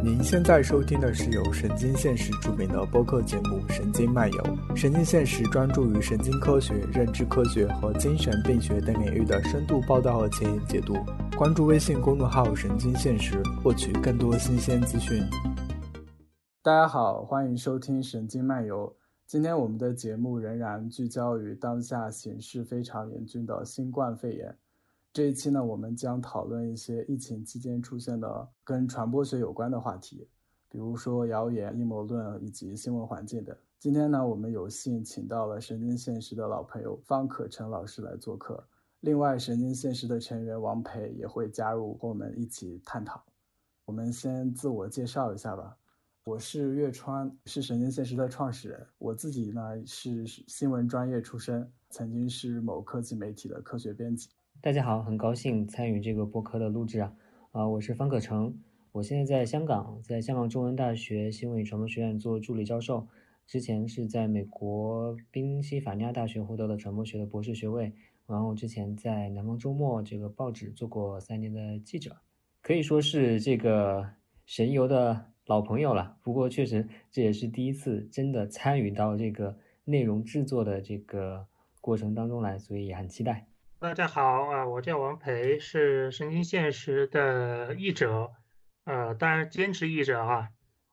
[0.00, 4.42] 您现在收听的是由神经现实出品的播客节目《神经漫游》。
[4.76, 10.94] 神经现实专注于神经科学、认知科学和精神病学等领域的深度报道和前沿解读。
[11.36, 15.20] 关注微信公众号“神经现实”，获取更多新鲜资讯。
[16.62, 18.86] 大家好，欢迎收听《神经漫游》。
[19.26, 24.56] 今天我们的节目仍然聚焦于当下形势非常严峻的新冠肺炎。
[25.12, 30.28] 这一期呢，我们将讨论一些疫情期间出现的跟传播学有关的话题，
[30.68, 33.56] 比如说谣言、阴谋论以及新闻环境等。
[33.80, 38.62] 今天呢，我们有幸请到了神经现实的老朋友方可成老师来做客。
[39.00, 43.24] 另外，神经现实的成员王培也会加入和我们一起探讨。
[43.84, 45.76] 我们先自我介绍一下吧。
[46.24, 48.86] 我是岳川，是神经现实的创始人。
[48.98, 54.28] 我自己呢是新闻专业出身，曾经是某科技媒体的科学编辑。
[54.60, 57.14] 大家好，很高兴参与这个播客的录制啊！
[57.52, 58.58] 啊，我是方可成，
[58.90, 63.06] 我现在在香港，在香港中文大学新闻与传播学院做助理教授，
[63.46, 67.92] 之前是在美国宾夕法尼亚大学获得了传播学的博士学位，
[68.26, 72.16] 然后之前在南方周末这个报纸做过三年的记者，
[72.60, 74.10] 可以说是这个
[74.44, 76.16] 神游的老朋友了。
[76.24, 81.46] 不过确实这也是第一次真的参与到这个内容制作的这个
[81.80, 83.46] 过程当中来，所以也很期待。
[83.80, 88.32] 大家好啊，我叫王培，是神经现实的译者，
[88.82, 90.48] 呃，当然兼职译者啊，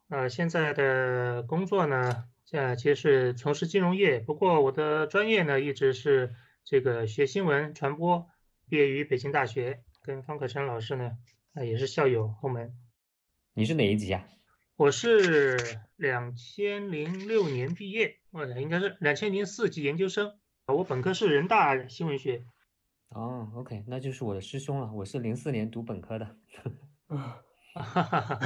[0.07, 8.27] 呃，现在的工作呢，呃，其实是从事金融业，不过我的专业呢，一直是这个学新闻传播，
[8.69, 11.17] 毕业于北京大学，跟方可成老师呢，
[11.55, 12.71] 啊，也是校友后门。
[13.55, 14.27] 你是哪一级啊？
[14.75, 15.57] 我是
[15.95, 22.45] 两千零六年毕业，我应该是两千零四级研究生，我本科是人大新闻学。
[23.09, 24.91] 哦，OK，那就是我的师兄了。
[24.93, 26.35] 我是零四年读本科的。
[27.07, 28.39] 啊，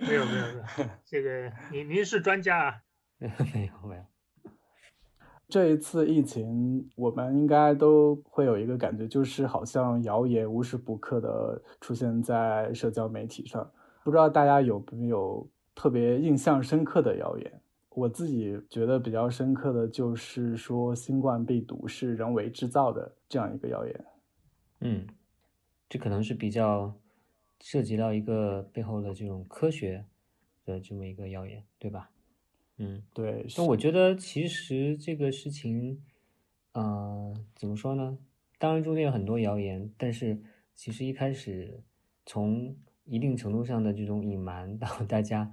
[0.00, 2.82] 没有没有没有，这个您您是专家啊？
[3.54, 4.02] 没有没有。
[5.48, 13.70] 这一次疫情，我们应该都会有一个感觉，就是好像谣言无时不刻的出现在社交媒体上。
[14.02, 17.60] 不知道大家有没有特别印象深刻的谣言？
[17.94, 24.04] 我自己觉得比较深刻的就是说新冠病毒是人为制造的这样一个谣言。
[24.80, 25.06] 嗯，
[25.88, 26.98] 这可能是比较
[27.60, 30.04] 涉及到一个背后的这种科学
[30.64, 32.10] 的这么一个谣言，对吧？
[32.78, 33.46] 嗯，对。
[33.56, 36.02] 那我觉得其实这个事情，
[36.72, 38.18] 呃，怎么说呢？
[38.58, 40.40] 当然中间有很多谣言，但是
[40.74, 41.82] 其实一开始
[42.24, 42.74] 从
[43.04, 45.52] 一定程度上的这种隐瞒到大家。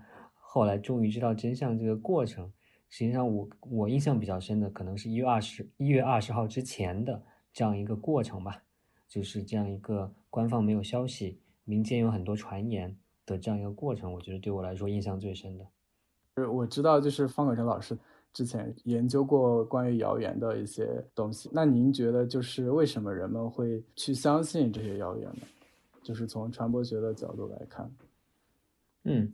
[0.52, 2.52] 后来终于知道真相，这个过程，
[2.90, 7.22] 实际上我我印象比较深的，可能是一月二十一月二十号之前的
[7.54, 8.64] 这样一个过程吧，
[9.08, 15.68] 就是这样一个官方没有消息，民间有很多传言的这样一个过程，我觉得对我来说印象最深的。
[16.34, 17.96] 呃，我知道，就是方可成老师
[18.34, 25.42] 之前研究过关于谣言的一些东西，那您觉得就是为什么人们会去相信这些谣言呢？
[26.02, 27.92] 就是从传播学的角度来看，
[29.04, 29.32] 嗯。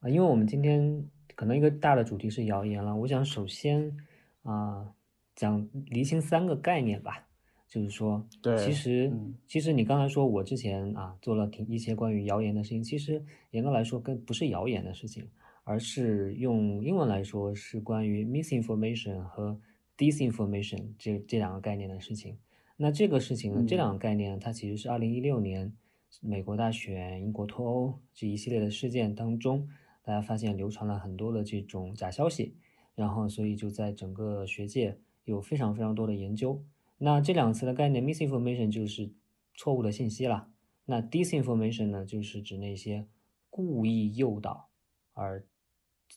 [0.00, 1.04] 啊，因为我们今天
[1.34, 3.96] 可能一个大的主题是谣言了，我想首先
[4.42, 4.94] 啊
[5.34, 7.26] 讲厘清三个概念吧，
[7.68, 9.12] 就是说，对，其实
[9.46, 13.20] 其实你刚才说我之前啊做了挺一些关于谣言的事情，其实
[13.50, 15.28] 严格来说跟不是谣言的事情，
[15.64, 19.60] 而是用英文来说是关于 misinformation 和
[19.96, 22.38] disinformation 这这两个概念的事情。
[22.76, 25.72] 那这个事情呢，这两个概念它其实是二零一六年
[26.20, 29.68] 美国大选、英国脱欧这一系列的事件当中。
[30.08, 32.56] 大家发现流传了很多的这种假消息，
[32.94, 36.64] 然后所以就在整个学界有非常非常多的研究。
[36.96, 39.12] 那这两个词的概念，misinformation 就是
[39.54, 40.48] 错误的信息了。
[40.86, 43.06] 那 disinformation 呢，就是指那些
[43.50, 44.70] 故意诱导
[45.12, 45.44] 而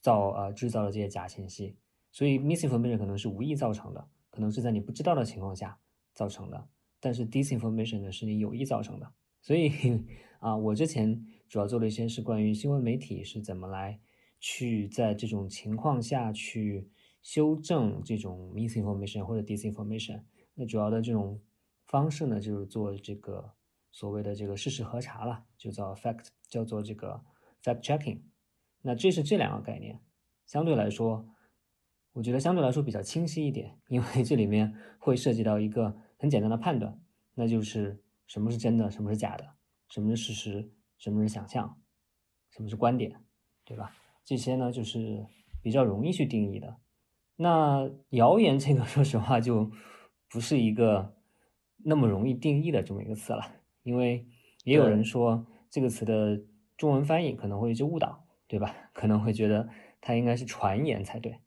[0.02, 1.76] 造呃制造的这些假信息。
[2.14, 5.78] 所以 misinformation 可能是无意造成的，可能是在你不知道的情况下
[6.14, 6.66] 造成的。
[7.02, 9.12] 但是 disinformation 呢，是你有意造成的。
[9.42, 9.70] 所以
[10.40, 11.26] 啊，我之前。
[11.52, 14.00] 主要做了一些是关于新闻媒体是怎么来
[14.40, 16.90] 去在这种情况下去
[17.22, 20.24] 修正这种 misinformation 或者 disinformation。
[20.54, 21.42] 那主要的这种
[21.88, 23.52] 方式呢，就是做这个
[23.92, 27.22] 所谓的这个事实核查了，就叫 fact，叫做这个
[27.62, 28.22] fact checking。
[28.82, 30.00] 那这是这两个概念，
[30.46, 31.28] 相对来说，
[32.14, 36.98] 我觉得相对来说比较清晰一点，因为这里面会涉及到一个很简单的判断，
[37.34, 39.46] 那就是什么是真的，什么是假的，
[39.90, 40.72] 什么是事实。
[41.02, 41.82] 什么是想象，
[42.52, 43.24] 什么是观点，
[43.66, 43.92] 对吧？
[44.24, 45.26] 这些呢，就是
[45.64, 46.78] 比较容易去定义的。
[47.38, 49.72] 那谣言这个， 说实话，就
[50.30, 51.16] 不是一个
[51.78, 53.42] 那么容易定义的这么一个词了。
[53.82, 54.28] 因为
[54.64, 56.40] 也有人说这个词的
[56.78, 58.76] 中文翻译可能会有些误导，对吧？
[58.94, 59.68] 可能会觉得
[60.02, 61.40] 它应该是传言才对，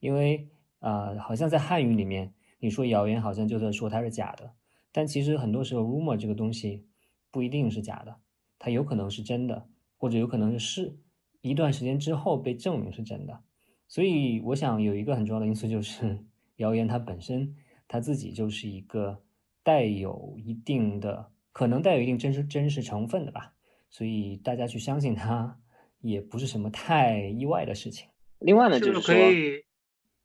[0.00, 0.48] 因为
[0.78, 4.54] 啊，好像在汉语里面，你说谣言好像就在说它是假的，
[4.90, 6.86] 但其实很多时候 rumor 这个东西
[7.30, 8.16] 不一定是假的，
[8.62, 9.66] 它有可能是真的，
[9.96, 10.96] 或者有可能是
[11.40, 13.40] 一段时间之后被证明是真的。
[13.88, 16.24] 所以我想有一个很重要的因素就是，
[16.58, 17.56] 谣言它本身
[17.88, 19.20] 它自己就是一个
[19.64, 23.54] 带有一定的可能带有一定真实真实成分的吧，
[23.90, 25.58] 所以大家去相信它。
[26.04, 28.08] 也不是什么太意外的事情。
[28.40, 29.62] 另外呢，就是可以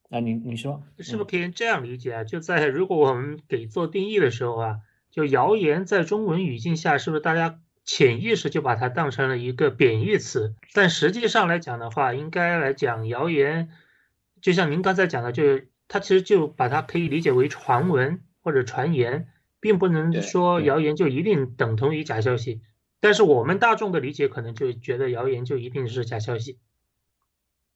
[0.10, 2.24] 啊，你你说是不是可以这样理解啊？
[2.24, 4.80] 就在如果我们给做定义的时候啊，
[5.12, 10.56] 就谣言在中文语境下，是不是大家潜意识就把它当成了一个贬义词？
[10.74, 13.70] 但实际上来讲的话，应该来讲谣言，
[14.42, 19.30] 就像您刚才讲的，就是它其实就把它可以理解为传闻或者传言，
[19.62, 22.62] 并不能说谣言就一定等同于假消息。
[23.00, 26.60] 但是我们大众的理解可能就觉得谣言就一定是假消息，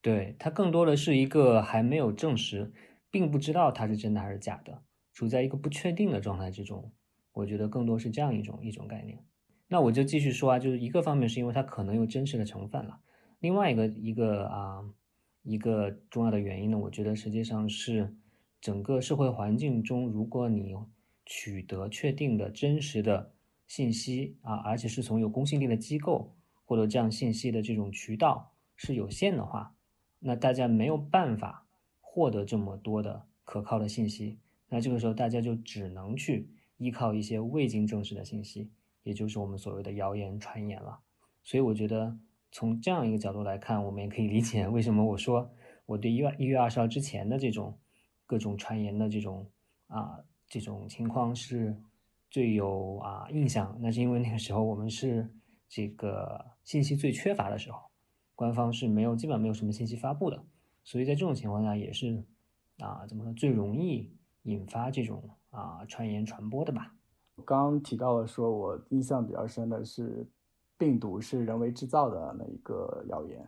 [0.01, 2.73] 对它更多的是一个还没有证实，
[3.09, 4.81] 并不知道它是真的还是假的，
[5.13, 6.91] 处在一个不确定的状态之中。
[7.31, 9.23] 我觉得更多是这样一种一种概念。
[9.71, 12.99] 那我就继续说啊，就是一个方面是因为它可能有真实的成分了，
[13.39, 14.83] 另外一个一个啊
[15.43, 18.13] 一个重要的原因呢，我觉得实际上是
[18.59, 20.75] 整个社会环境中，如果你
[21.25, 23.31] 取得确定的真实的。
[23.67, 26.35] 信息啊，而且是从有公信力的机构
[26.65, 29.73] 获得这样信息的这种渠道是有限的话，
[30.19, 31.65] 那大家没有办法
[32.01, 38.69] 获得这么多的可靠的信息，那这个时候大家就只能去依靠一些未经证实的信息，
[39.03, 40.99] 也就是我们所谓的谣言传言了。
[41.43, 42.17] 所以我觉得
[42.51, 45.51] 从这样一个角度来看，我们也可以理解为什么我说
[45.85, 47.77] 我对一月一月二十号之前的这种
[48.25, 49.49] 各种传言的这种
[49.87, 51.75] 啊这种情况是。
[52.33, 55.29] 最有啊印象，那是因为那个时候我们是
[55.67, 57.77] 这个信息最缺乏的时候，
[58.35, 60.41] 官方是没有基本没有什么信息发布的，
[60.85, 62.23] 所以在这种情况下也是
[62.77, 66.95] 啊怎么说最容易引发这种啊传言传播的吧。
[67.41, 70.25] 刚刚提到了说，我印象比较深的是
[70.77, 73.47] 病毒是人为制造的那一个谣言，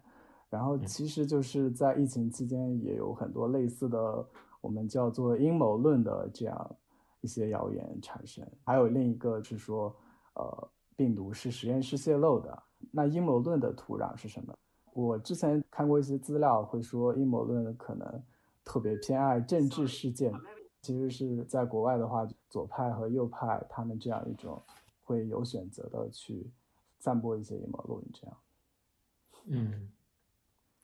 [0.49, 4.27] 然后其实就是在疫情期间也有很多类似的
[4.61, 6.75] 我们叫做阴谋论的这样。
[7.21, 9.95] 一些谣言产生，还有另一个是说，
[10.35, 12.63] 呃，病毒是实验室泄露的。
[12.91, 14.53] 那阴谋论的土壤是什么？
[14.91, 18.23] 我之前看过一些资料，会说阴谋论可能
[18.65, 20.33] 特别偏爱政治事件。
[20.81, 24.61] 其实是在国外的话，左派和右派他们这样一种
[25.01, 26.51] 会有选择的去
[26.99, 28.37] 散播一些阴谋论，这样。
[29.45, 29.89] 嗯，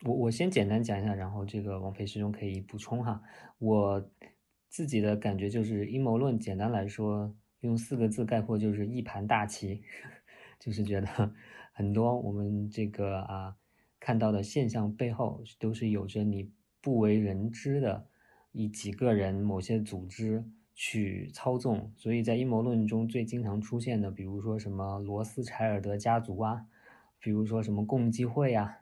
[0.02, 3.22] 我我先简单讲一下，然后这个王培师兄可以补充哈。
[3.58, 4.10] 我。
[4.72, 9.82] 自己的感觉就是阴谋论，简单来说，用四个字概括就是一盘大棋，
[10.60, 11.08] 就是觉得
[11.74, 13.56] 很多我们这个啊
[13.98, 18.06] 看到的现象背后都是有着你不为人知的
[18.52, 20.44] 以几个人、某些组织
[20.80, 21.92] 去操纵。
[21.96, 26.64] 所以在阴谋论中最经常出现的，比如说什么罗斯柴尔德家族啊，
[27.18, 28.78] 比如说什么共济会啊，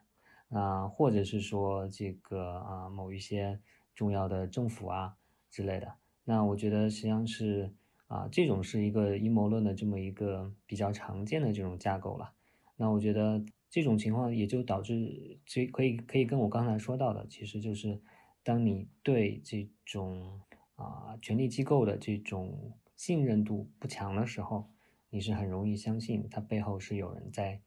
[0.50, 3.58] 啊，或者是说这个啊某一些
[3.96, 5.16] 重要的政府啊。
[5.50, 7.72] 之类的，那我觉得实际上是
[8.06, 12.34] 啊，这种是一个阴谋论的这么一个比较常见的这种架构了。
[12.76, 17.98] 那我觉得这种情况也就导致，这可以可以跟我刚才说到的，其实就是
[18.44, 20.42] 当你对这种
[20.78, 24.70] 啊权力机构的这种信任度不强的时候，
[25.10, 27.60] 你是很容易相信它背后是有人在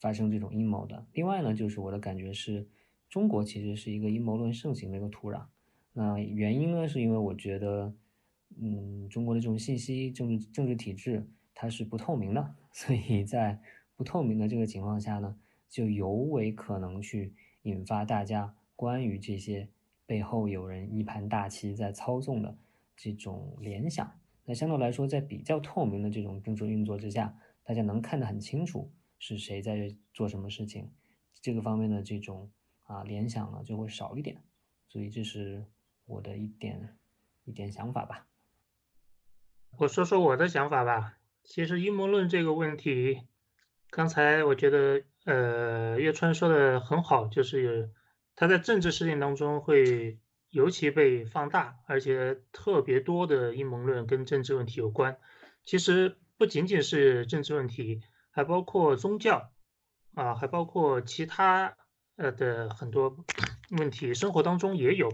[0.00, 1.06] 发生这种阴谋的。
[1.12, 2.68] 另外呢，就是我的感觉是，
[3.08, 5.46] 中国其实是一个阴谋论盛行的一个土壤。
[5.92, 7.94] 那原因呢，是因为我觉得，
[8.60, 13.60] 嗯，中国的这种信息政治政治体制它是不透明的， 所以在
[13.94, 15.38] 不透明的这个情况下呢，
[15.68, 19.68] 就尤为可能去引发大家关于这些
[20.08, 22.58] 背后有人一盘大棋在操纵的
[22.96, 24.18] 这种联想。
[24.44, 30.90] 那相对来说，在比较透明的这种政治运作之下，大家能看得很清楚是谁在做什么事情，
[31.40, 32.50] 这个方面的这种
[32.86, 34.42] 啊联想呢就会少一点，
[34.88, 35.66] 所以这是。
[36.10, 36.96] 我的一点
[37.44, 38.26] 一点想法吧，
[39.76, 41.18] 我说说我的想法吧。
[41.44, 43.24] 其实阴谋论这个问题，
[43.90, 47.90] 刚才我觉得呃岳川说的很好，就是
[48.40, 55.18] 他在政治事件当中会尤其被放大，而且特别多的阴谋论跟政治问题有关。
[55.64, 59.50] 其实不仅仅是政治问题，还包括宗教
[60.14, 61.76] 啊，还包括其他
[62.14, 63.24] 呃的很多
[63.70, 65.10] 问题，生活当中也有。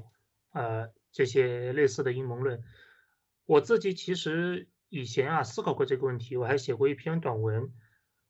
[0.52, 2.62] 呃，这些类似的阴谋论，
[3.46, 7.72] 我自己其实以前啊思考过这个问题，我还写过一篇短文，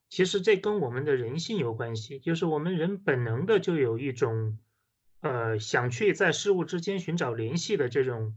[0.08, 4.56] 其实这跟我们的人性有关系，就是我们人本能的就有一种，
[5.24, 8.36] 呃，想去在事物之间寻找联系的这种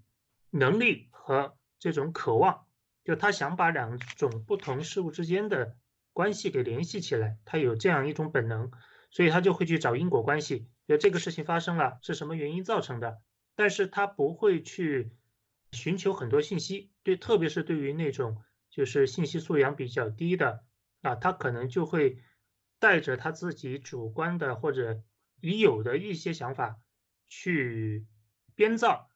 [0.51, 2.65] 能力和这种渴望，
[3.03, 5.75] 就他想把两种不同事物之间的
[6.13, 8.72] 关系给联系起来，他有这样一种本能，
[9.12, 13.17] 所以他就会去找因果关系，就这个事情发生了是什么原因造成的，
[13.58, 15.12] 但是他不会去
[15.74, 20.63] 寻求很多信息，对，特别是对于那种就是信息素养比较低的。
[21.01, 22.17] 啊，他可能就会
[22.79, 25.03] 带着他自己主观的或者
[25.39, 26.79] 已有的一些想法
[27.27, 28.06] 去
[28.56, 29.10] 编造，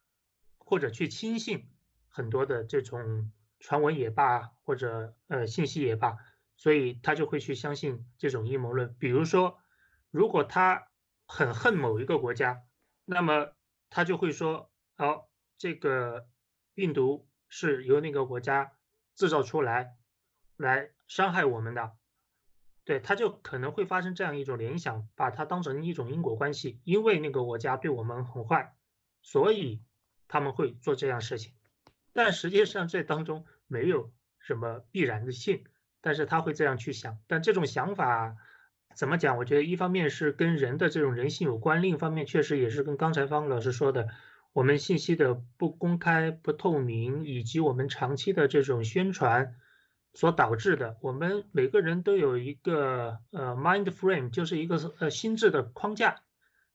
[0.58, 1.70] 或者去轻信
[2.08, 6.18] 很多的这种传闻也罢，或者呃信息也罢，
[6.58, 8.96] 所以他就会去相信这种阴谋论。
[9.00, 9.60] 比如说，
[10.10, 10.88] 如果他
[11.26, 12.64] 很恨某一个国家，
[13.06, 13.54] 那么
[13.90, 16.28] 他就会说，哦，这个
[16.74, 18.74] 病毒是由那个国家
[19.16, 19.96] 制造出来，
[20.58, 20.92] 来。
[21.12, 21.92] 伤害我们的，
[22.84, 28.74] 对，他就可能会发生这样一种联想，把它当成一种因果关系，因为那个国家对我们很坏，
[29.22, 29.84] 所以
[30.28, 31.54] 他们会做这样事情。
[32.12, 35.64] 但实际上这当中没有什么必然的性，
[36.02, 37.20] 但是他会这样去想。
[37.28, 38.36] 但这种想法
[38.96, 39.38] 怎么讲？
[39.38, 44.10] 我觉得一方面是跟人的这种人性有关，另一方面确实也是跟刚才方老师说的，
[44.54, 49.56] 我们信息的不公开、不透明，以及我们长期的这种宣传。
[50.14, 56.22] 所导致的，我们每个人都有一个呃 mind frame，就是一个呃心智的框架。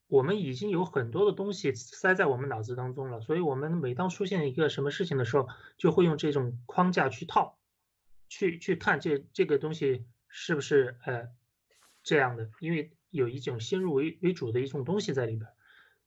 [0.08, 7.58] 我们已经有很多的东西塞在我们脑子当中了，所以我们每当出现一个什么事情的时候，就会用这种框架去套，
[8.28, 11.28] 去去看这这个东西是不是呃
[12.02, 15.50] 这样的，因为有一种先入为为主的一种东西在里边，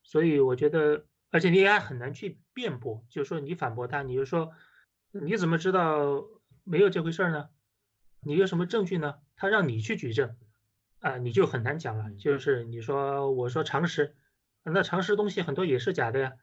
[0.01, 4.51] 所以我觉得，而且你也很难去辩驳，就是说你反驳他，你就说
[5.11, 6.25] 你怎么知道？
[6.69, 7.49] 没有这回事儿呢，
[8.21, 9.15] 你有什么证据呢？
[9.35, 10.37] 他让你去举证，
[10.99, 12.13] 啊，你就很难讲了。
[12.13, 14.15] 就是你说，我说常识，
[14.61, 16.33] 那常识东西很多也是假的呀，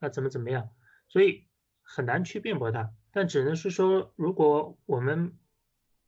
[0.00, 0.70] 那怎么怎么样？
[1.06, 1.46] 所以
[1.82, 2.92] 很难去辩驳他。
[3.12, 5.38] 但只能是说，如果我们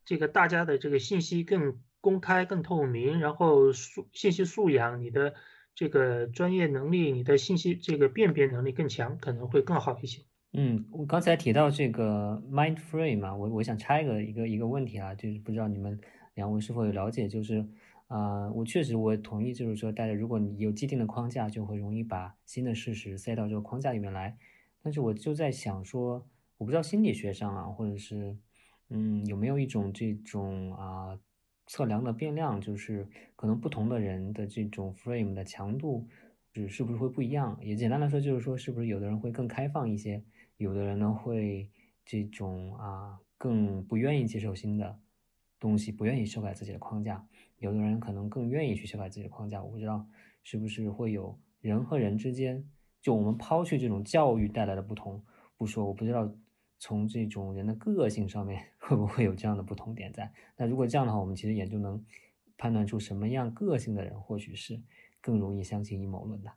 [0.03, 5.35] 这个大家的这个信息更公开、更透明，然后素信息素养、你的
[5.73, 10.25] 这个专业能力、你的信息这个辨别能力更强，可能会更好一些。
[10.53, 15.99] 嗯，我刚才提到这个 mind frame 嘛，我我想插一个一个一个问题啊，就是不知道你们
[16.33, 17.63] 两位是否有了解，就是
[18.07, 24.37] 啊，我确实我同意，就是说大家如果你有既定的框架，就会容易把新的事实塞到这个框架里面来。
[24.81, 26.27] 但是我就在想说，
[26.57, 28.35] 我不知道心理学上啊，或者是
[28.89, 31.19] 嗯，有没有一种这种啊
[31.67, 36.07] 测量的变量，就是可能不同的人的这种 frame 的强度
[36.55, 37.59] 是是不是会不一样？
[37.61, 40.23] 也简单来说，就是说是不是有的人会更开放一些？
[40.59, 41.69] 有的人呢会
[42.05, 44.99] 这种啊更不愿意接受新的
[45.57, 47.25] 东西，不愿意修改自己的框架。
[47.59, 49.63] 有的人可能更愿意去修改自己的框架。
[49.63, 50.05] 我不知道
[50.43, 52.69] 是不是会有人和人之间，
[53.01, 55.23] 就我们抛去这种教育带来的不同
[55.55, 56.29] 不说，我不知道
[56.77, 60.29] 从这种人的个性上面会不会有这样的不同点在。
[60.57, 62.03] 那如果这样的话，我们其实也就能
[62.57, 64.81] 判断出什么样个性的人或许是
[65.21, 66.51] 更容易相信阴谋论的。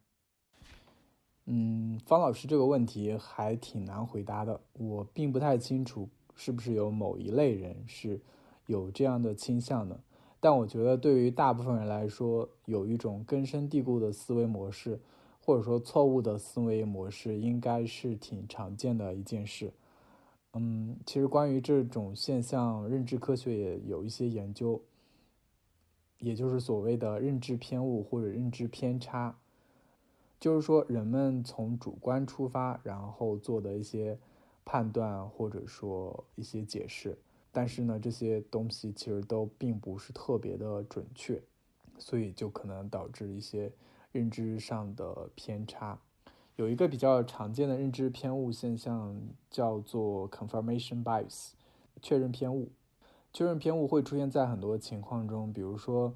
[1.47, 4.61] 嗯，方老师这个问题还挺难回答的。
[4.75, 8.21] 我并不太清楚是不是有某一类人是
[8.67, 10.01] 有这样的倾向的。
[10.39, 15.01] 但我觉得对于大部分人来说，有一种根深蒂固的思维模式，
[15.41, 19.73] 或者说错误的思维模式，应该是挺常见的一件事。
[20.55, 24.81] 嗯，其实关于这种现象，认知科学也有一些研究，
[26.19, 29.37] 也就是所谓的认知偏误或者认知偏差。
[30.43, 34.19] 就是说，人们从主观出发，然后做的一些
[34.65, 37.17] 判断，或者说一些解释，
[37.53, 41.41] 但是呢，这些东西其实都并不是特别的准确，
[41.97, 43.71] 所以就可能导致一些
[44.11, 45.97] 认知上的偏差。
[46.57, 49.17] 有一个比较常见的认知偏误现象
[49.49, 51.53] 叫做 confirmation bias，
[52.03, 52.69] 确认偏误。
[53.33, 56.13] 确认偏误会出现在很多情况中，比如说，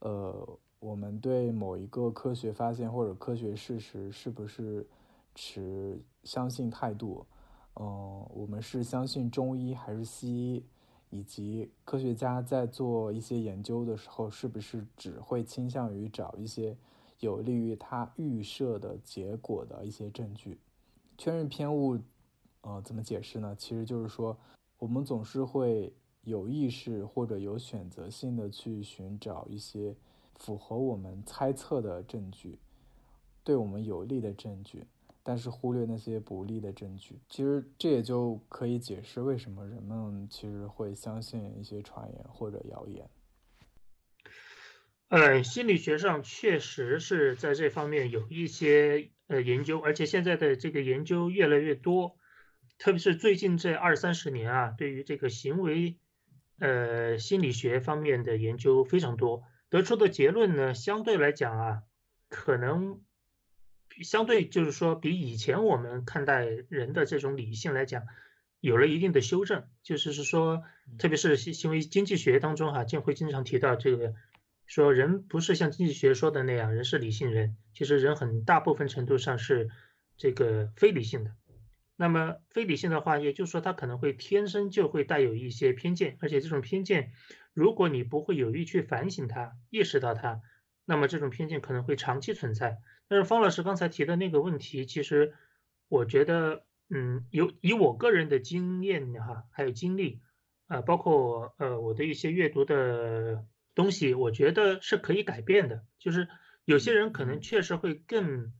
[0.00, 0.58] 呃。
[0.80, 4.86] 我们对某一个科学发现或者科学事实是不是
[5.34, 7.26] 持相信态度？
[7.74, 10.64] 嗯，我们是相信中医还是西医？
[11.10, 16.76] 以及科学家在做一些研究的时候，是不是只会倾向于找一些
[17.20, 20.58] 有利于他预设的结果的一些证据？
[21.16, 21.98] 确认偏误，
[22.60, 23.56] 呃，怎么解释呢？
[23.56, 24.36] 其实就是说，
[24.78, 25.94] 我们总是会
[26.24, 29.96] 有意识或者有选择性的去寻找一些。
[30.38, 32.58] 符合我们猜测的证据，
[33.44, 34.84] 对我们有利的证据，
[35.22, 37.18] 但是忽略那些不利的证据。
[37.28, 43.08] 其实这也就可以解释为什么人们其实会相信一些传言或者谣言。
[45.08, 52.16] 呃，心理学上确实是在这方面有一些呃研究，而且现在的这个研究越来越多，
[52.76, 55.96] 特别是最近这二三十年啊，对于这个行为
[56.58, 61.82] 呃心理学方面的研究非常多，得出的结论呢，相对来讲啊，
[62.28, 63.00] 可能
[64.02, 68.02] 相对就是说比以前我们看待人的这种理性来讲。
[68.60, 70.64] 有了一定的修正，就是是说，
[70.98, 74.14] 特别是行为经济学当中哈，建辉经常提到这个，
[74.66, 79.70] 说人不是像经济学说的那样，人是理性人，其实人很大部分程度上是
[80.16, 81.30] 这个非理性的。
[81.98, 87.12] 那么非理性的话，也就是说他可能会天生就会带有一些偏见，而且这种偏见，
[87.52, 90.40] 如果你不会有意去反省它、意识到它，
[90.86, 92.78] 那么这种偏见可能会长期存在。
[93.08, 95.34] 但是方老师刚才提的那个问题，其实
[95.88, 96.64] 我觉得。
[96.90, 100.22] 嗯，有以我个人的经验哈，还有经历，
[100.68, 105.84] 呃，包括呃我的一些阅读的东西，我觉得是可以改变的。
[105.98, 106.28] 就是
[106.64, 108.54] 有些人可能确实会更，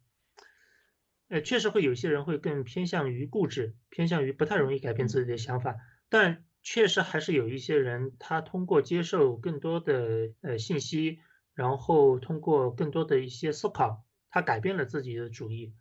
[1.28, 5.76] 呃，确实会有些人会更偏向于固执，偏向于不太容易改变自己的想法。
[6.08, 11.18] 但确实还是有一些人，他通过接受更多的呃信息，
[11.54, 15.75] 然后通过更多的一些思考，他改变了自己的主意。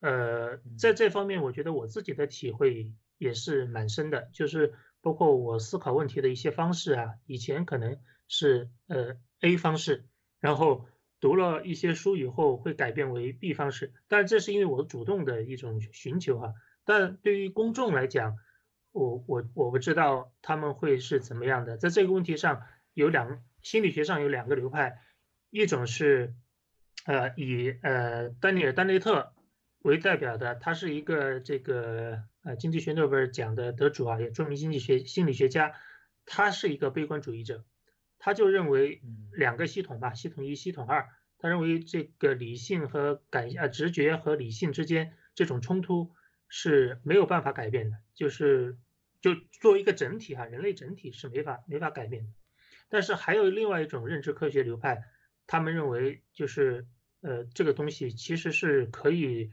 [0.00, 7.98] 呃，在这方面，我觉得我自己的体会也是蛮深的，就是包括我思考问题的一些方式啊，以前可能
[8.28, 10.06] 是呃 A 方式，
[10.40, 10.86] 然后
[11.26, 16.54] 读了一些书以后会改变为 B 方式，但这是因为我主动的一种寻求啊。
[16.84, 18.36] 但对于公众来讲，
[18.92, 21.78] 我我我不知道他们会是怎么样的。
[21.78, 22.62] 在这个问题上，
[22.94, 25.00] 有两心理学上有两个流派，
[25.50, 26.32] 一种是
[27.06, 29.32] 呃以呃丹尼尔丹内特。
[29.80, 35.74] 为代表的，他是一个这个呃经济学诺贝尔奖的得主啊，也著名经济学心理学家。
[36.24, 37.64] 他是一个悲观主义者，
[38.18, 39.02] 他就认为
[39.32, 41.08] 两个系统吧，系统一、系统二。
[41.38, 46.12] 他认为这个理性和感啊直觉和理性之间这种冲突
[46.48, 48.76] 是没有办法改变的，就是
[49.20, 52.32] 就作为一个整体哈，人类整体是没法没法改变的。
[52.88, 55.04] 但是还有另外一种认知科学流派，
[55.46, 56.86] 他们认为就是
[57.20, 59.52] 呃这个东西其实是可以。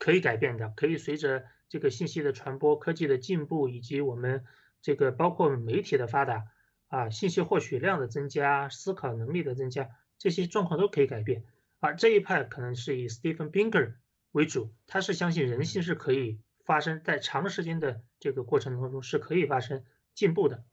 [0.00, 4.44] 可以改变的，可以随着这个信息的传播、科技的进步，以及我们
[4.80, 6.44] 这个包括媒体的发达
[6.86, 11.44] 啊，信息获取量的增加、思考能力的增加，这些状况都可以改变。
[11.80, 13.94] 而这一派可能是以 Stephen Binger
[14.32, 20.64] 为主，他是相信人性是可以发生在长时间的这个过程当中是可以发生进步的。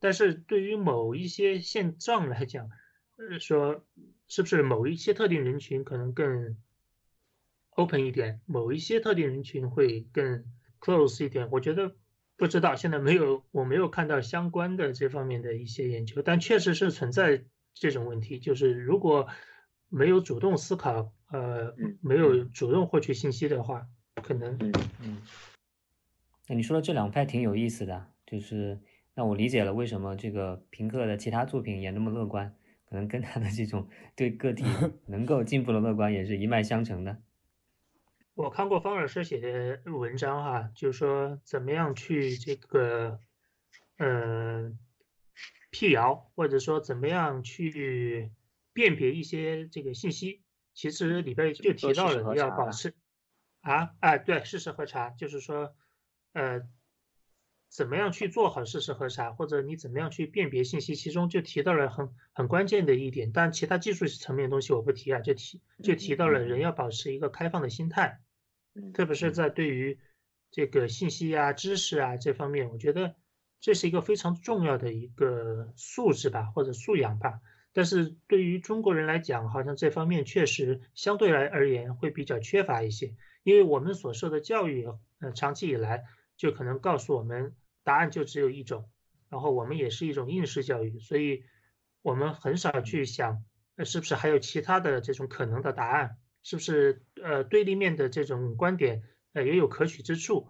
[0.00, 2.70] 但是对于某一些现状来讲，
[3.16, 3.84] 呃，说
[4.28, 6.56] 是不是某一些特定人群可能更
[7.70, 10.44] ？open 一点，某一些特定人群会更
[10.80, 11.48] close 一点。
[11.50, 11.94] 我觉得
[12.36, 17.44] 不知道，现在没有，我没有看到相关的这方面的一些研究，但确实是存在
[17.76, 18.40] 这种问题。
[18.40, 19.28] 就是如果
[19.88, 23.86] 没有主动思考，呃，没有主动获取信息的话，
[24.22, 24.58] 可能，
[25.00, 25.22] 嗯，
[26.48, 28.80] 那你说的这两派挺有意思的，就是
[29.14, 32.54] 让我理解了为什么这个平克的其他作品也那么乐观，
[32.88, 34.64] 可能跟他的这种对个体
[35.06, 37.18] 能够进步的乐观也是一脉相承的。
[38.34, 43.18] 我看过方老师写的文章哈，就是说怎么样去这个，
[43.96, 44.78] 嗯，
[45.78, 48.30] 辟谣，或者说怎么样去
[48.72, 50.40] 辨别一些这个信息。
[50.72, 52.94] 其实里边就提到了要保持，
[53.60, 55.76] 啊，哎，对，事实核查，就是说，
[56.32, 56.66] 呃，
[57.68, 63.30] 怎么样去做好事实核查，或者你怎么样去辨别信息，其中就提到了很很关键的一点。
[63.30, 68.22] 但其他技术层面的东西我不提啊，就提就提到了人要保持一个开放的心态。
[68.94, 69.98] 特别是在对于
[70.50, 73.14] 这个信息啊、知识啊这方面，我觉得
[73.60, 77.40] 这是一个非常重要的一个素质吧，或者素养吧。
[77.72, 84.88] 但是对于中国人来讲，好像这方面确实相对来而言会比较缺乏一些，因为我们所受的教育，
[85.20, 86.04] 呃，长期以来
[86.36, 88.88] 就可能告诉我们答案就只有一种，
[89.28, 91.44] 然后我们也是一种应试教育，所以
[92.02, 93.44] 我们很少去想，
[93.76, 96.16] 呃，是不是还有其他的这种可能的答案。
[96.48, 100.48] 是不是呃对立面的这种观点呃也有可取之处？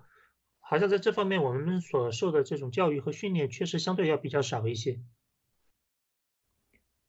[0.69, 4.99] 好像在这方面我们所受的这种教育和训练确实相对要比较少一些。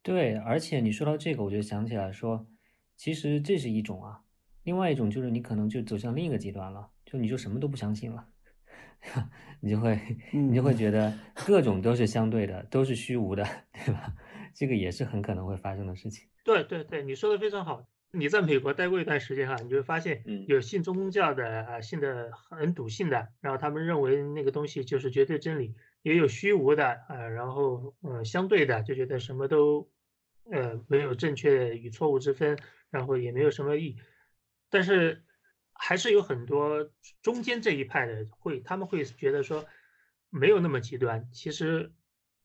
[0.04, 2.46] 对，而且你说到这个，我就想起来说，
[2.96, 4.22] 其实这是一种啊，
[4.62, 8.28] 另外一种就是你可能就走向另一个极端了，就你就什么都不相信了，
[9.60, 10.00] 你就会
[10.32, 13.44] 你就会觉得各种都是相对的，都是虚无的，
[13.74, 14.14] 对吧？
[14.54, 16.30] 这个也是很可能会发生的事情。
[16.44, 17.88] 对对对，你说的非常好。
[18.12, 29.92] 你在美国待过一段时间哈，你就会发现，有信宗教的啊，信的很笃信的，然后他们认为那个东西就是绝对真理，也有虚无的啊，然后呃相对的就觉得什么都
[30.50, 32.58] 呃没有正确与错误之分，
[32.90, 33.98] 然后也没有什么意，
[34.70, 35.24] 但是
[35.74, 36.90] 还是有很多
[37.22, 39.66] 中间这一派的会，他们会觉得说
[40.30, 41.92] 没有那么极端，其实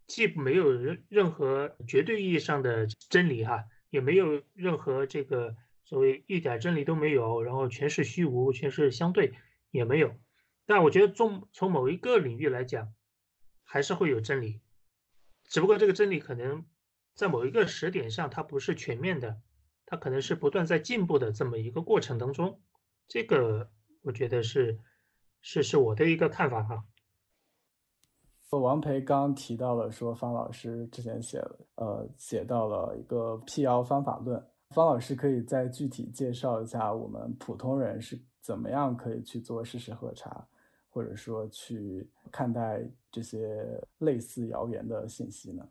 [0.07, 9.35] 既没有任任何绝对意义上的真理哈，也没有任何这个所谓一点真理都没有，然后全是虚无，全是相对
[9.71, 10.17] 也没有。
[10.65, 12.95] 但我觉得从从某一个领域来讲，
[13.65, 14.63] 还是会有真理，
[15.45, 16.65] 只不过这个真理可能
[17.15, 19.43] 在某一个时点上，它不是全面的，
[19.85, 22.63] 它可能是不断在进步的这么一个过程当中。
[23.09, 24.79] 这个我觉得是
[25.43, 26.87] 是是我的一个看法哈。
[28.61, 40.47] 王培刚提到了说，方老师之前写了呃写到了一个辟谣方法论，方老师可以再具体介绍一下我们普通人是怎么样可以去做事实核查。
[40.95, 45.67] 或者说去看待这些类似谣言的信息呢？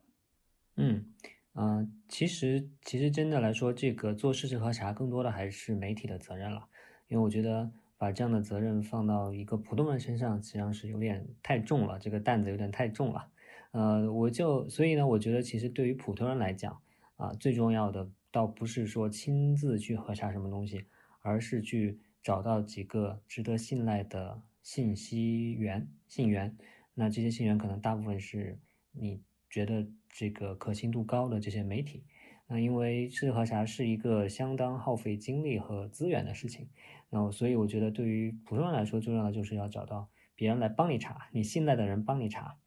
[0.77, 1.05] 嗯
[1.53, 6.67] 嗯，其实其实真的来说，这个做事实核查更多的还是媒体的责任了，
[7.07, 7.69] 因为我觉得
[8.01, 13.27] 把这样的责任放到一个普通人身上，实际上是有点太重了，这个担子有点太重了。
[13.73, 16.81] 呃，我就所以呢，我觉得其实对于普通人来讲
[17.17, 20.85] 啊，最重要的倒不是说亲自去核查什么东西，
[21.19, 24.41] 而是去找到几个值得信赖的。
[24.63, 26.55] 信息源、信源，
[26.93, 28.59] 那这些信源可能大部分是
[28.91, 32.03] 你觉得这个可信度高的这些媒体。
[32.45, 36.69] 那因为事实核查是一个相当耗费精力和资源的事情，
[37.11, 42.57] 那所以我觉得对于普通人来说，重要的就是要找到别人来帮你查，你信赖的人帮你查。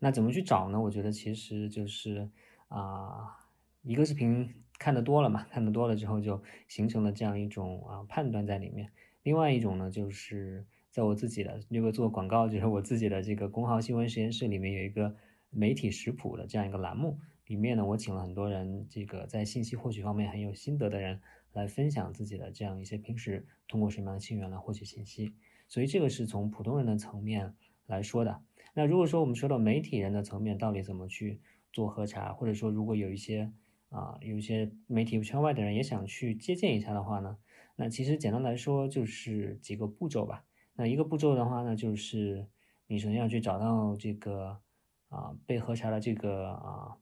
[0.00, 0.80] 那怎么去找呢？
[0.80, 2.28] 我觉得其实就是
[2.66, 3.38] 啊，
[3.82, 8.90] 一个视频看得多了嘛，看得多了之后就形成了这样一种啊判断在里面。
[9.22, 10.66] 另外一种呢，就是。
[10.92, 15.14] 在我自己的那个做广告，就是我自己的这个公号新闻实验室里面有一个
[15.48, 21.20] 媒体食谱的这样一个栏目，里面呢我请了很多人，这个在信息获取方面很有心得的人
[21.52, 25.34] 来分享自己的这样一些平时通过什么样的信源来获取信息，
[25.68, 27.54] 所以这个是从普通人的层面
[27.86, 28.42] 来说的。
[28.74, 31.40] 那如果说我们说到媒体人的层面，到底怎么去
[31.72, 33.52] 做核查，或者说如果有一些
[33.88, 37.36] 啊有一些媒体圈外的人也想去借鉴一下的话呢，
[37.74, 40.44] 那其实简单来说就是几个步骤吧。
[40.74, 42.46] 那一个步骤的话呢，就是
[42.86, 44.60] 你首先要去找到这个
[45.08, 46.96] 啊被核查的这个啊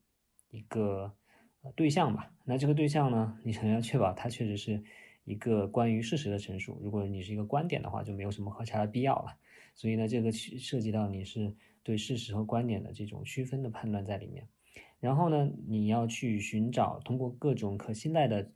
[0.49, 1.13] 一个
[1.75, 2.31] 对象吧。
[2.43, 4.83] 那这个对象呢，你首先要确保它确实是
[5.23, 6.79] 一个关于事实的陈述。
[6.81, 9.37] 如果你是一个观点的话，就没有什么核查的必要了。
[9.75, 14.47] 所以呢，这个涉及到你是对事实和观点的这种区分的判断在里面。
[14.99, 18.51] 然后呢，你要去寻找通过各种可信赖的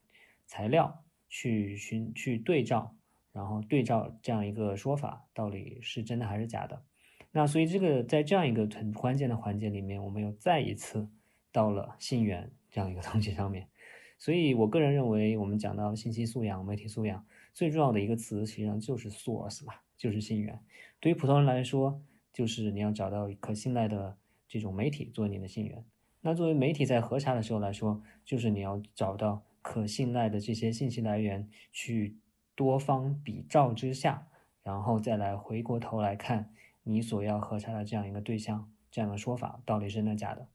[0.45, 2.95] 材料去寻去对照。
[3.31, 6.83] 然后对照这样一个说法，到底是真的还是假的？
[7.31, 11.09] 那所以这个在这样一个很关键的环节里面，我们又再一次
[11.51, 13.69] 到了信源这样一个东西上面。
[14.17, 20.59] 所以我个人认为，我们讲到信息素养、媒体素养，最重要的一个词实际上就是 source 嘛，就是信源。
[20.99, 22.01] 对于普通人来说，
[22.33, 24.17] 就是你要找到可信赖的
[24.49, 25.85] 这种媒体作为你的信源。
[26.19, 32.17] 那作为媒体在核查的时候来说，就是你要找到可信赖的这些信息来源去。
[32.55, 34.27] 多方比照之下，
[34.61, 40.47] 然后再来回过头来看你所要核查的这样一个对象，这样的说法到底是真的假的？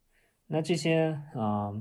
[0.47, 1.75] 那这些啊，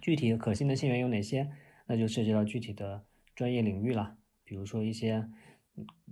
[0.00, 1.50] 具体可信的信源有哪些？
[1.86, 5.28] 那就涉及到具体的专业领域了，比如说一些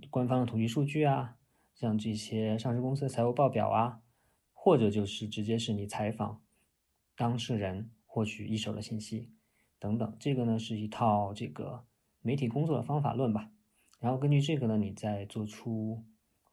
[0.09, 1.37] 官方的统计数据啊，
[1.73, 4.01] 像这些上市公司的财务报表啊，
[4.53, 6.41] 或者就是直接是你采访
[7.15, 9.31] 当事人获取一手的信息
[9.79, 10.15] 等等。
[10.19, 11.85] 这个呢是一套这个。
[12.19, 13.51] 媒体工作的方法论吧，
[14.01, 16.03] 然后根据这个呢，你再做出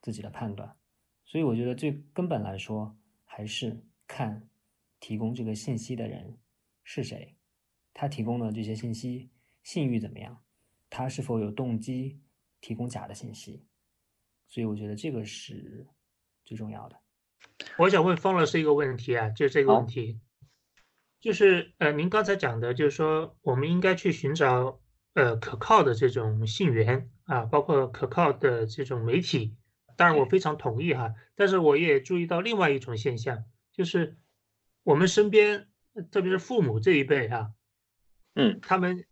[0.00, 0.76] 自己的判断。
[1.24, 4.48] 所以我觉得最根本来说，还是看
[5.00, 6.38] 提供这个信息的人
[6.84, 7.36] 是谁，
[7.92, 9.30] 他提供的这些信息
[9.64, 10.40] 信誉怎么样，
[10.88, 12.20] 他是否有动机
[12.60, 13.66] 提供假的信息。
[14.46, 15.84] 所以我觉得这个是
[16.44, 17.00] 最重要的。
[17.78, 20.20] 我想问方老师一个问题啊，就这个问题，
[21.18, 24.80] 就是呃，您刚才讲的，就是说我们应该去寻找。
[25.16, 29.56] 呃，可靠的这种信源啊，包括可靠的这种媒体，
[29.96, 31.14] 当然我非常同意哈。
[31.36, 34.18] 但是我也注意到另外一种现象，就是
[34.82, 35.68] 我们身边，
[36.10, 37.50] 特别是父母这一辈啊，
[38.34, 39.04] 嗯，他们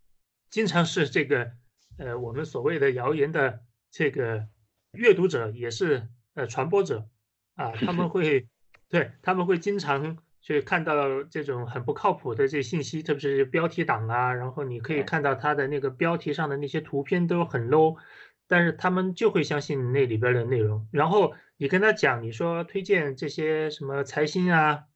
[0.51, 1.53] 经常是这个
[1.99, 4.47] 呃，我们所谓的谣言的这个
[4.93, 7.09] 阅读者，也是呃传播者
[7.55, 8.49] 啊，他们 会
[8.89, 10.19] 对他们会经常。
[10.45, 17.97] 去看到这种很不靠谱的这信息，特别是标题党啊，然后你可以看到他的那个标题上的那些图片都很 low，
[18.49, 20.89] 但是他们就会相信那里边的内容。
[20.91, 24.87] 然后你跟他讲，你说推荐这些什么财新啊，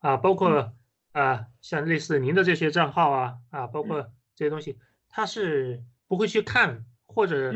[0.00, 0.74] 啊，包括
[1.16, 7.54] 啊，像类似您的这些账号啊啊，包括这些东西，他是不会去看，或者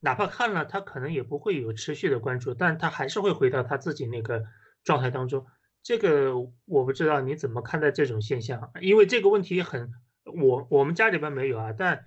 [0.00, 4.44] 哪怕看了，他可能也不会有持续的关注，但他还是会回到他自己那个
[4.84, 5.46] 状态当中。
[5.82, 6.34] 这个
[6.66, 9.90] 我不知道你怎么看待这种现象，因为这个问题很，
[10.24, 12.04] 我我们家里边没有啊，但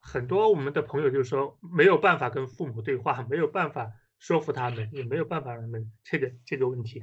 [0.00, 7.00] 很多我们的朋友就是说没有办法跟父母对话，没有办法说服他们，也没有办法让他们这个这个问题。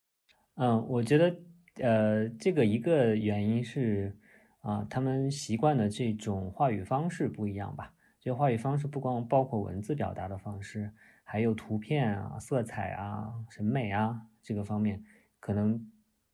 [0.56, 1.36] 嗯，我觉得。
[1.82, 4.16] 呃，这个一个原因是
[4.60, 7.94] 啊，他们习惯的这种话语方式不一样吧？
[8.20, 10.92] 这话语方式不光包括文字表达的方式，
[11.24, 15.02] 还有图片啊、色彩啊、审美啊这个方面，
[15.40, 15.90] 可能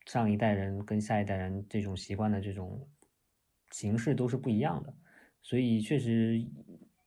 [0.07, 2.89] 上一代人跟下一代人这种习惯的这种
[3.71, 4.93] 形式都是不一样的。
[5.43, 6.45] 所以确实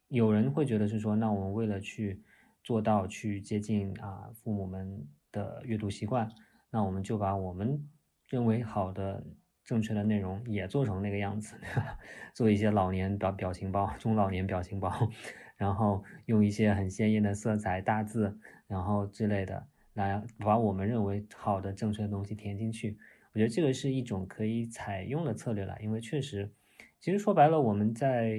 [0.07, 2.23] 有人会觉得是说，那我们为了去
[2.63, 6.31] 做到去接近啊父母们的阅读习惯，
[6.71, 7.89] 那我们就把我们。
[8.29, 9.23] 认为好的、
[9.65, 11.55] 正确的内容也做成那个样子，
[12.33, 14.91] 做一些老年表表情包、中老年表情包，
[15.57, 22.97] 然后用一些很鲜艳的色彩、大字，然后之类的来把我们认为好的、正确的东西填进去。
[23.33, 26.51] 我觉得这个是一种可以采用的策略了，因为确实，
[26.99, 28.29] 其实说白了，我们在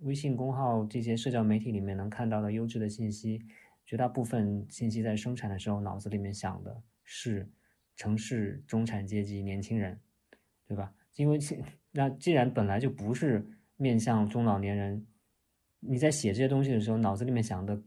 [0.00, 3.42] 微信公号这些社交媒体里面能看到的优质的信息，
[3.86, 7.50] 绝大部分信息在生产的时候脑子里面想的是。
[7.96, 10.00] 城市中产阶级年轻人，
[10.66, 10.92] 对吧？
[11.16, 11.38] 因为
[11.92, 15.06] 那既然本来就不是面向中老年人，
[15.78, 17.80] 你在写这些东西的时候，脑子里面想的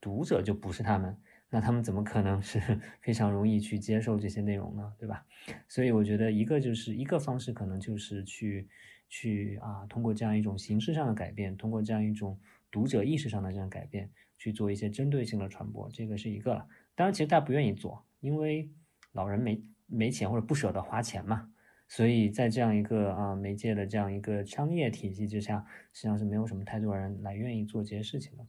[0.00, 1.16] 读者就不是他们，
[1.48, 2.60] 那他们怎么可能是
[3.00, 4.92] 非常容易去接受这些内容呢？
[4.98, 5.24] 对吧？
[5.66, 8.68] 所以我觉得一个就是一个方式，可能就是去
[9.08, 12.38] 去啊，通过这样一种形式上的改变，通过这样一种
[12.70, 16.68] 读者意识上的这样改变，去做一些针对性的传播，这个是一个了。
[16.94, 18.70] 当然，其实大家不愿意做，因为。
[19.14, 21.50] 老人没没钱或者不舍得花钱嘛，
[21.88, 28.46] 所以在这样一个啊媒介的这样一个商业体系之下，实际上是没有什么太多人来愿意做这些事情的。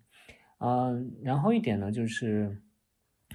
[0.57, 2.61] 嗯，然后一点呢，就是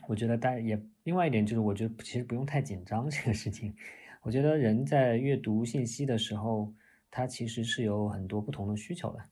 [0.08, 3.74] 我觉得大家也另外一点就是，我觉得其实不用太紧张这个事情。
[4.22, 6.74] 我觉得人在阅读信息的时候，
[7.10, 9.24] 他其实是有很多不同的需求的。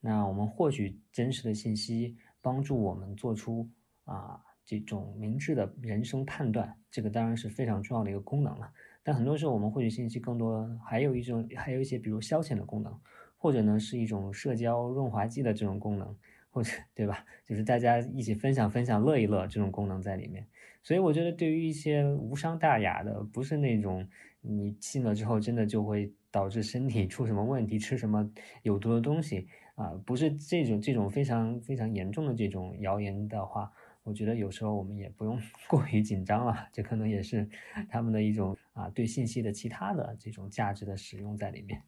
[0.00, 3.70] 那我们获取真实的信息，帮助我们做出
[4.04, 4.42] 啊。
[4.64, 8.70] 这种明智的人生判断，这个当然是非常重要的一个功能了。
[9.02, 12.98] 但很多时候我们获取信息更多，还有一种，还有一些比如消遣的功能，
[13.36, 16.16] 或者呢是一种社交润滑剂的这种功能，
[16.48, 17.24] 或者对吧？
[17.44, 20.46] 就是大家一起分享分享，乐一乐这种功能在里面。
[20.82, 24.08] 所以我觉得对于一些无伤大雅的，不是那种
[24.40, 28.30] 你信了之后真的就会导致身体出什么问题，吃什么
[28.62, 33.70] 有毒的东西啊，不是这种这种非常非常严重的这种谣言的话。
[34.04, 37.48] 我觉得有时候我们也不用 过于紧张了，这可能也是
[37.88, 41.82] 他们的一种啊对信息的其他的这种价值的使用在里面。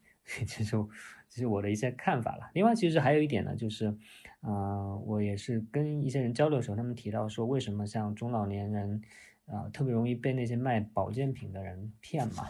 [0.45, 0.75] 这是
[1.29, 2.49] 这是我的一些看法了。
[2.53, 3.97] 另外，其实还有一点呢，就是，
[4.41, 9.01] 呃，我也是跟一些人交流的时候，他们提到说，为什么像中老年人
[9.45, 12.45] 啊特别容易被那些卖保健品的人骗嘛，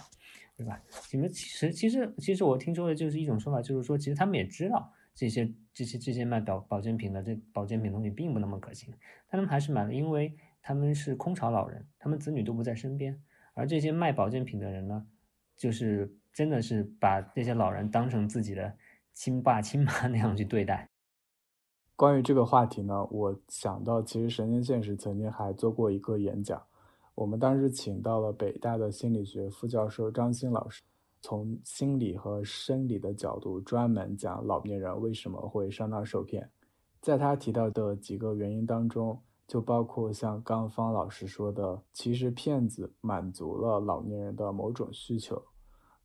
[0.56, 0.82] 对吧？
[1.14, 4.92] 你们其实其实其实我听说的就是一种说法，就是说其实他们也知道。
[5.18, 8.94] 这些这些这些卖保保健品的这保健品东西并不那么可信，
[9.28, 13.20] 但他们还是买了，因为他们是空巢老人，他们子女都不在身边，
[13.56, 15.08] 而这些卖保健品的人呢，
[15.56, 18.72] 就是真的是把这些老人当成自己的
[19.12, 20.88] 亲爸亲妈那样去对待。
[21.96, 26.62] 关于这个话题呢，我想到其实神经现实曾经还做过一个演讲，
[27.16, 30.84] 我们当时请到了北大的心理学副教授张欣老师。
[31.22, 36.50] 从心理和生理的角度专门讲老年人为什么会上当受骗，
[37.02, 45.42] 在他提到的几个原因当中，就包括像刚方老师说的，其实骗子满足了老年人的某种需求，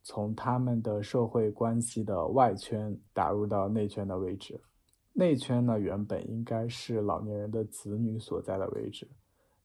[0.01, 4.59] 从他们的社会关系的外圈打入到内圈的位置，
[5.13, 9.09] 内圈呢原本应该是老年人的子女所在的位置，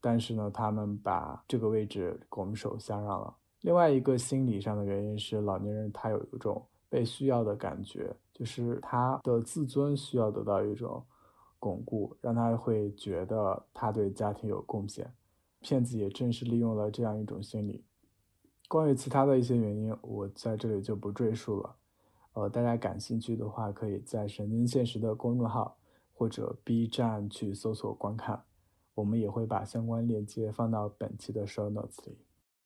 [0.00, 3.34] 但是呢，他们把这个位置拱手相让了。
[3.62, 11.04] 另外一个心理上的原因是，老年人他有一种被需要的感觉，就是他的自尊需要得到一种
[11.58, 15.12] 巩固，让他会觉得他对家庭有贡献。
[15.60, 17.84] 骗子也正是利用了这样一种心理。
[18.68, 21.74] 关于其他的一些原因，我在这里就不赘述了。
[22.34, 25.76] 呃，大家感兴趣的话，可以在神经现实的公众号
[26.12, 28.44] 或者 B 站去搜索观看，
[28.94, 32.18] 我们也会把相关链接放到本期的 show notes 里。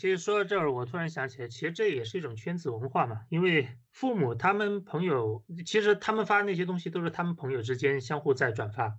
[0.03, 3.25] 其实说到这儿，我突然想起来，其实这也是一种圈子文化嘛。
[3.29, 8.99] 因为父母他们朋友，其实他们发那些东西都是他们朋友之间相互在转发，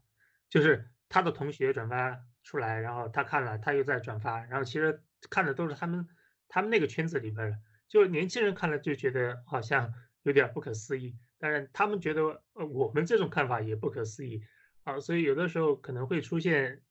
[0.49, 6.07] 就是他的同学转发出来，然后他看了，他又在转发，然后其实看的都是他们
[6.47, 7.57] 他们那个圈子里边的。
[7.89, 14.41] 就年轻人看了就觉得好像有点不可思议，当然他们觉得呃我们这种看法也不可思议
[14.85, 16.81] 啊，所以有的时候可能会出现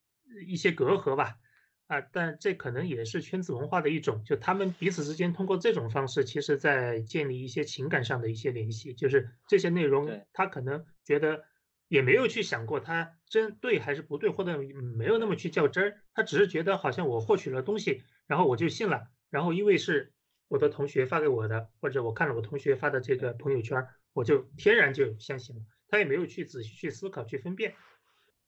[0.47, 1.39] 一些隔阂吧。
[1.89, 8.95] 啊，但这可能也是圈子文化的一种，就他们彼此之间通过这种方式，其实在建立一些情感上的一些联系。
[8.95, 11.45] 就是这些内容，他可能觉得
[11.89, 14.57] 也没有去想过他真对还是不对，或者
[14.97, 16.01] 没有那么去较真儿。
[16.15, 19.03] 他只是觉得好像我获取了东西，然后我就信了。
[19.29, 20.15] 然后因为是
[20.49, 25.63] 我的同学发给我的，或者我看了我同学发的这个朋友圈，我就天然就相信了。
[25.89, 27.75] 他也没有去仔细去思考、去分辨。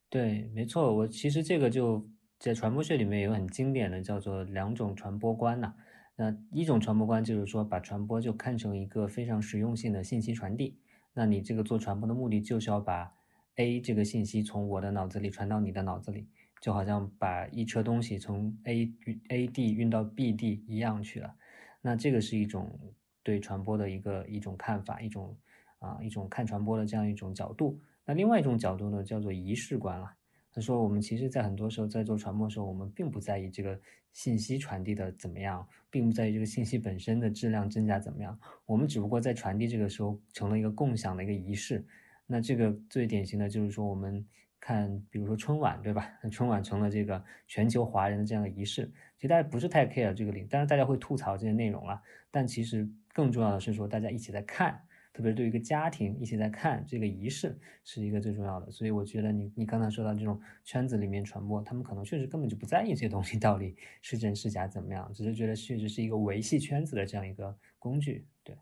[0.08, 2.08] 对，没错，我其实这个就。
[2.44, 5.72] 在传播学里面有很经典的叫做两种传播观呐，
[6.14, 10.78] 那一种传播观就是说把传播就看成一个非常实用性的信息传递，
[11.14, 13.14] 那你这个做传播的目的就是要把
[13.54, 16.28] A 这个信息从我的脑子里传到你的脑子里，
[16.61, 18.92] 就好像把一车东西从 A
[19.30, 21.35] A 地运到 B 地一样去了，
[21.80, 22.78] 那这个是一种
[23.22, 25.35] 对传播的一个一种看法，一种
[25.78, 27.80] 啊一种看传播的这样一种角度。
[28.04, 30.12] 那另外一种角度呢叫做仪式观了。
[30.54, 33.78] 他说：“我们其实，在很多时候在做传播的时候，我们并不在意这个
[34.12, 38.38] 信息传递的怎么样，并不在意这个信息本身的质量真假怎么样。
[38.64, 41.84] 我们只不过在传递这个时候成了一个共享的一个仪式。
[42.24, 44.24] 那这个最典型的就是说，我们
[44.60, 46.08] 看，比如说春晚，对吧？
[46.22, 48.88] 那 春晚成了这个全球华人的这样的仪式。
[49.16, 52.00] 其实大家不是太 care 这个领，当然大家会吐槽这些内容了。
[52.30, 54.80] 但其实更重要的是说，大家一起在看。”
[55.14, 58.68] 特别是对于一个家庭一起在看这个仪式，是一个最重要的。
[58.72, 68.27] 所以我觉得你你刚才说到这种圈子里面传播，他们可能确实根本就不在意这些东西到底是真是假怎么样，只是觉得确实是一个维系圈子的这样一个工具。
[68.42, 68.57] 对。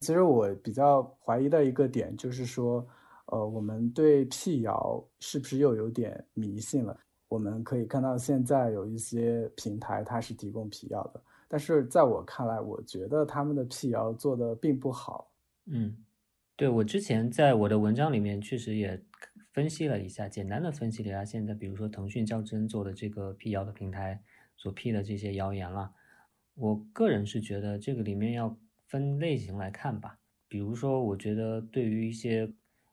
[0.00, 2.86] 其实我比较怀疑的一个点就是说。
[3.30, 6.98] 呃，我们对辟谣是不是又有点迷信了？
[7.28, 15.30] 我们可以看到现在有一些平台，它是提供辟谣的，但是在我看来，我觉得他们的辟谣做的并不好。
[15.66, 15.94] 嗯，
[16.56, 18.98] 对我之前在我的文章里面确实也
[19.52, 24.22] 分析了一下，简单的分析了一下现在，比如说腾讯较真做的这个辟谣的平台
[24.56, 25.92] 所辟的这些谣言了。
[26.54, 32.50] 我个人是觉得这个里面要分类型来看吧，比如说，我觉得对于一些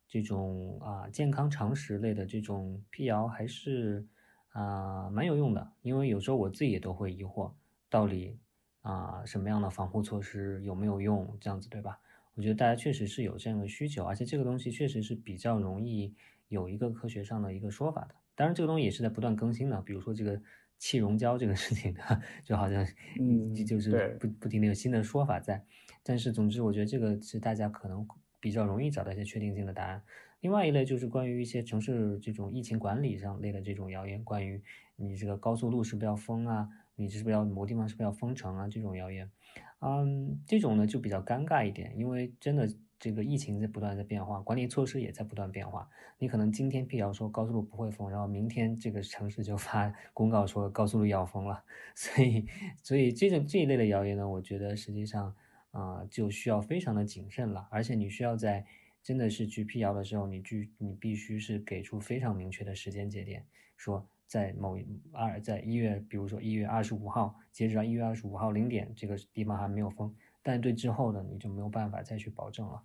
[0.08, 4.06] 这种啊健康常识类的这种辟谣还是
[4.50, 7.52] 啊蛮有用的，因为有时候我自己也都会疑惑，
[7.90, 8.38] 到底
[8.82, 12.00] 啊什么样的防护措施有没有用，这样子对吧？
[12.36, 16.14] 我觉得大家确实是有这样的需求，而且这个东西确实是比较容易
[16.50, 18.16] 有一个科学上的一个说法的。
[18.36, 20.42] 当然，这个东西也是在不断更新的，比如说这个
[20.78, 21.96] 气溶胶这个事情，
[22.44, 22.86] 就好像
[23.20, 25.66] 嗯就是不不停的有新的说法在。
[26.04, 28.06] 但是总之，我觉得这个是大家可能。
[28.46, 30.04] 比较容易找到一些确定性的答案。
[30.40, 34.62] 另外一类就是关于一些城市这种疫情管理上类的这种谣言，关于
[34.96, 36.70] 你这个高速路是不是要封啊？
[36.96, 38.68] 你是不是要某地方是不是要封城啊？
[38.68, 39.32] 这种谣言，
[39.80, 45.90] 嗯，这种呢就比较尴尬一点，因为真的这个疫情在不断在变化，管理措施也在不断变化。
[46.20, 51.64] 你可能今天辟谣说高速路不会封，然后明天这个城市就发公告说高速路要封了。
[51.96, 52.46] 所以，
[52.84, 55.34] 所以这种这一类的谣言呢，我觉得实际上。
[55.76, 58.66] 啊，就需要非常的谨慎了，而且你需要在
[59.04, 64.80] 真的是去辟谣的时候，你去你必须是给出非常明确的时间节点，说在某
[65.12, 72.82] 二在一月，比如说一月二十五号，截止到一月二十五号零点，这个地方还没有封，但对之后的你就没有办法再去保证了。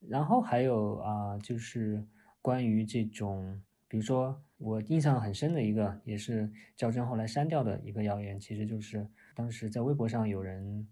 [0.00, 2.02] 然后还有啊，就是
[2.40, 10.88] 关于这种，比如说我印象很深的一个，也是较真后来删掉的一个谣言，其实就是当时在微博上有人。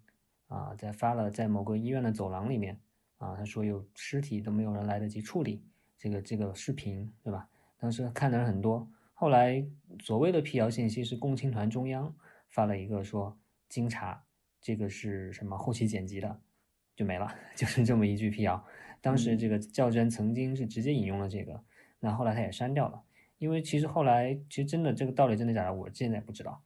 [0.53, 2.79] 啊，在发了在某个医院的走廊里面，
[3.17, 5.65] 啊，他说有尸体都没有人来得及处理，
[5.97, 7.49] 这个这个视频，对吧？
[7.79, 8.87] 当时看的人很多。
[9.15, 9.67] 后来
[10.03, 12.15] 所谓的辟谣信息是共青团中央
[12.51, 14.25] 发了一个说，经查，
[14.61, 16.41] 这个是什么后期剪辑的，
[16.95, 18.63] 就没了， 就是这么一句辟谣。
[19.00, 21.65] 当时这个较真曾经是直接引用了这个，
[22.00, 23.03] 那后来他也删掉了，
[23.38, 26.63] 因为其实后来其实真的这个道理真的假的，我现在不知道。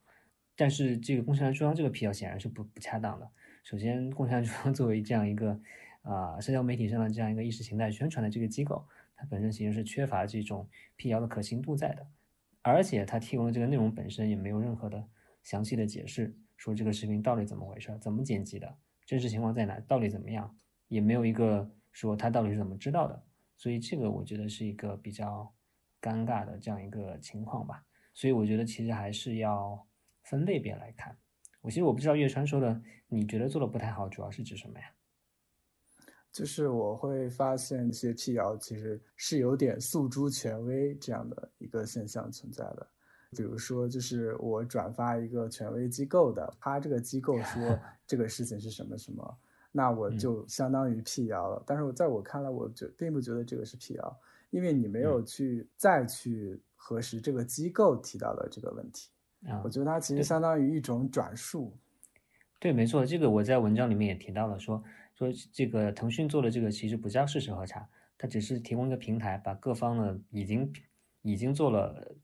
[0.55, 3.31] 但是这个共青团中央这个辟谣显然是不不恰当的。
[3.69, 5.59] 首先，共产党 作为这样一个
[6.01, 10.65] 啊社交媒体上的这样一个意识形态宣传的这个机构，它本身其实是缺乏这种
[10.95, 12.07] 辟谣的可信度在的，
[12.61, 15.05] 而且它提供的这个内容本身也没有任何的
[15.43, 18.73] 详细的解释，说这个视频到底怎么回事，怎么剪辑的，
[19.05, 20.57] 真实情况在哪，到底怎么样，
[20.87, 23.21] 也没有一个说他到底是怎么知道的，
[23.57, 25.53] 所以这个我觉得是一个比较
[26.01, 27.83] 尴尬的这样一个情况吧。
[28.13, 29.85] 所以我觉得其实还是要
[30.23, 31.17] 分类别来看。
[31.67, 34.85] 我其实我不知道月川说的，你觉得做的不太好，主要是指什么呀？
[36.31, 42.87] 就是我会发现一些辟谣其实是有点诉诸权威这样的一个现象存在的。
[43.31, 49.37] 比如说，就是我转发一个权威机构的，他这个机构说 这个事情是什么什么，
[49.69, 51.61] 那我就相当于辟谣了。
[51.67, 54.17] 但是我在我看来，我觉并不觉得这个是辟谣，
[54.51, 59.09] 因为你没有去再去核实这个机构提到的这个问题。
[59.47, 61.75] 啊，我觉得它其实相当于一种转述。
[62.59, 64.83] 对，没错，这个我在文章里面也提到了，说
[65.15, 67.87] 说这个腾讯做的这个其实不叫事实核查，
[68.17, 70.73] 它只是提供一个平台，把各方呢已经
[71.21, 72.15] 已经做了，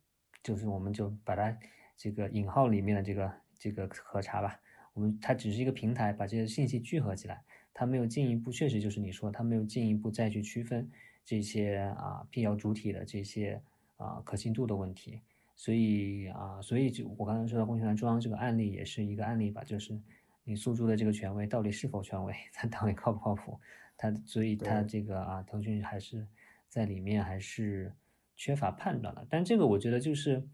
[0.44, 1.58] 就是我们就把它
[1.96, 4.60] 这个引号里面的这个这个核查吧，
[4.94, 7.44] 我们它只是一个平台，把这些信息聚合起来，
[7.74, 10.90] 它没有进一步，确实就是你说，它没有进一步再去区分
[11.24, 13.62] 这些啊辟谣主体的这些
[13.98, 15.22] 啊可信度的问题，
[15.56, 20.02] 所以啊，所以就我刚才说到共青团中央这个案例也是一个案例吧，就是。
[20.46, 22.36] 你诉诸的这个权威到底是否权威？
[22.52, 23.58] 它到底靠不靠谱？
[23.96, 26.28] 它所以它这个啊，腾讯还是
[26.68, 27.96] 在里面还是
[28.36, 29.26] 缺乏判断的。
[29.30, 30.46] 但这个我觉得就是，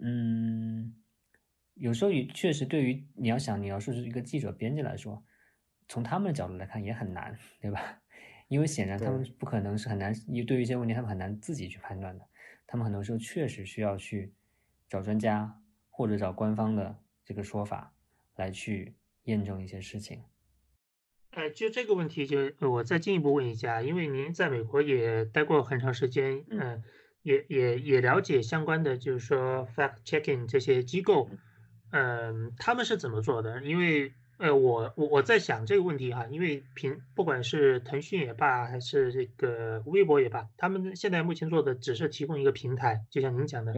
[0.00, 0.94] 嗯，
[1.74, 5.22] 有时候也确实对于你要想你要说是一个记者编辑来说，
[5.88, 8.00] 从他们的角度来看也很难，对吧？
[8.48, 12.26] 因为显然他们不可能是很难，因对于一些问题他们很难自己去判断的。
[12.66, 14.32] 他们很多时候确实需要去
[14.88, 17.94] 找专家或者找官方的这个说法
[18.36, 18.94] 来去。
[19.24, 20.22] 验证一些事情，
[21.30, 26.82] 呃，就这个问题，就我再进一步问一下，因为您在美国也待过很长时间，嗯，
[27.22, 31.30] 也也也了解相关的，就是说 fact checking 这些机构，
[31.90, 33.62] 嗯，他们是怎么做的？
[33.62, 43.72] 因为，呃，我我我在想这个问题哈，因为平不管是腾讯也罢，还是这个微博也罢，他们现在目前做的只是提供一个平台，就像您讲的，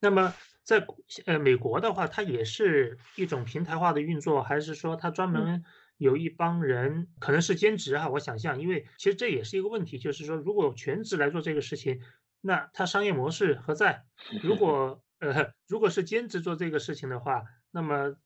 [0.00, 0.34] 那么。
[0.64, 0.82] 在
[1.26, 5.62] 呃美国的话，它也是一种平台化的运作，还是说它专门
[5.98, 8.08] 有一帮人，可能是兼职哈？
[8.08, 12.00] 我想象，因为其实这也是一个问题，就是说如果全职来做这个事情，
[12.40, 14.04] 那它商业模式何在？
[14.42, 18.16] 如 果呃如果是兼职做这个事情的话，那么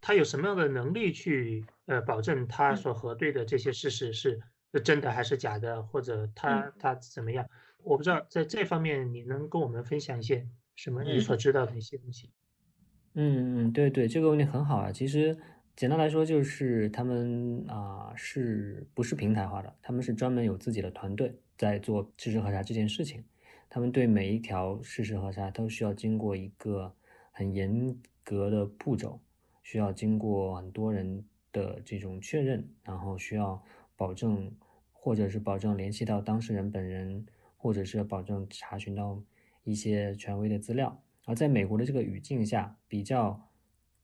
[0.00, 4.40] 他有什么样的能力去呃保证他所核对的这些事实是
[4.84, 7.46] 真的还是假的，或者他他怎么样？
[7.82, 10.46] 我不知道在这方面你能跟我们分享一些。
[10.76, 12.30] 什么你所知道的一些东西？
[13.14, 14.92] 嗯嗯，对对，这个问题很好啊。
[14.92, 15.36] 其实
[15.74, 19.74] 简单来说，就是他们啊，是不是平台化的？
[19.82, 23.24] 他们是专门有自己的团队在做事实核查这件事情。
[23.68, 26.94] 他们对每一条事实核查都需要经过一个
[27.32, 29.20] 很严格的步骤，
[29.68, 33.62] 需要经过很多人的这种确认，然后需要
[33.96, 34.50] 保证，
[34.92, 37.26] 或者是保证联系到当事人本人，
[37.58, 39.22] 或者是保证查询到。
[39.64, 43.50] 一些权威的资料，而在美国的这个语境下，比较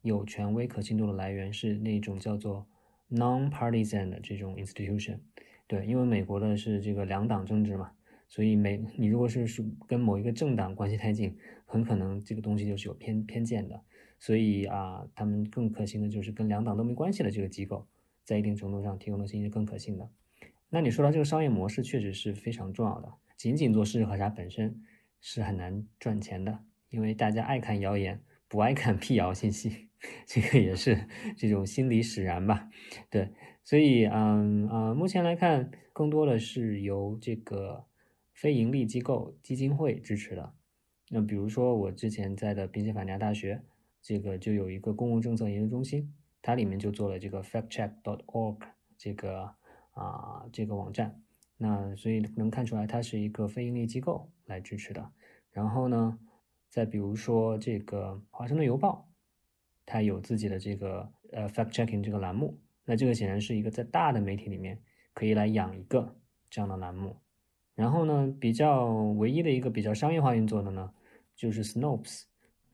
[0.02, 2.66] 有权威可信度的来源是那种叫做
[3.10, 5.20] non-partisan 的这种 institution。
[5.66, 7.92] 对，因为美国的是这个两党政治嘛，
[8.28, 11.34] 所以美你如果是是跟某一个政党关系太近，
[11.64, 13.82] 很可能这个东西就是有偏偏见的。
[14.18, 17.86] 所以啊，他们更可信的就是跟两党都没关系的这个机构，
[18.24, 20.10] 在一定程度上提供的信息是更可信的。
[20.70, 23.12] 那你说到这个商业模式，确实是非常重要的。
[23.36, 24.82] 仅仅做事实核查本身。
[25.26, 26.58] 是很难赚钱的，
[26.90, 29.88] 因为大家爱看谣言，不爱看辟谣信息，
[30.28, 32.68] 这个也是这种心理使然吧。
[33.08, 33.32] 对，
[33.64, 37.86] 所以嗯啊，目前来看，更多的是由这个
[38.34, 40.52] 非盈利机构基金会支持的。
[41.08, 43.62] 那比如说我之前在的宾夕法尼亚大学，
[44.04, 48.58] 这个就有一个公共政策研究中心，它里面就做了这个 factcheck.org
[48.98, 49.50] 这个
[49.92, 51.22] 啊这个网站。
[51.56, 55.10] 那所以能看出来，它是一个非盈利机构来支持的。
[55.50, 56.18] 然后呢，
[56.68, 59.08] 再比如说这个《华盛顿邮报》，
[59.86, 62.60] 它有自己的这个呃 fact checking 这个栏目。
[62.84, 64.78] 那这个显然是一个在大的媒体里面
[65.14, 66.14] 可以来养一个
[66.50, 67.16] 这样的栏目。
[67.74, 68.84] 然后呢，比较
[69.14, 70.92] 唯一的一个比较商业化运作的呢，
[71.34, 72.24] 就是 Snopes，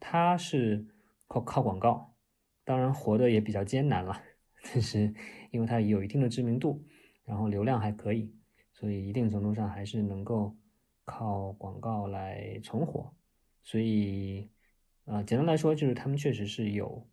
[0.00, 0.84] 它是
[1.30, 2.12] 靠靠广告，
[2.64, 4.20] 当然活得也比较艰难了，
[4.64, 5.14] 但是
[5.52, 6.84] 因为它有一定的知名度，
[7.24, 8.34] 然后流量还可以。
[8.72, 10.56] 所以一定程度上还是能够
[11.04, 13.14] 靠广告来存活，
[13.62, 14.50] 所以，
[15.04, 17.06] 呃，简单来说就是他们确实是有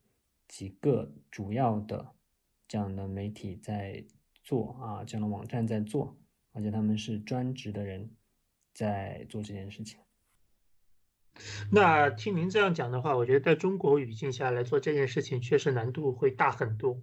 [0.48, 2.14] 几个主要的
[2.70, 4.02] 这样的媒体在
[4.46, 6.18] 做啊，这样的网站在做，
[6.54, 8.10] 而且他们是专职的人
[8.74, 10.00] 在做这件事情。
[11.72, 17.02] 那听您这样讲的话，我觉得在中国语境下来做这件事情，确实难度会大很多。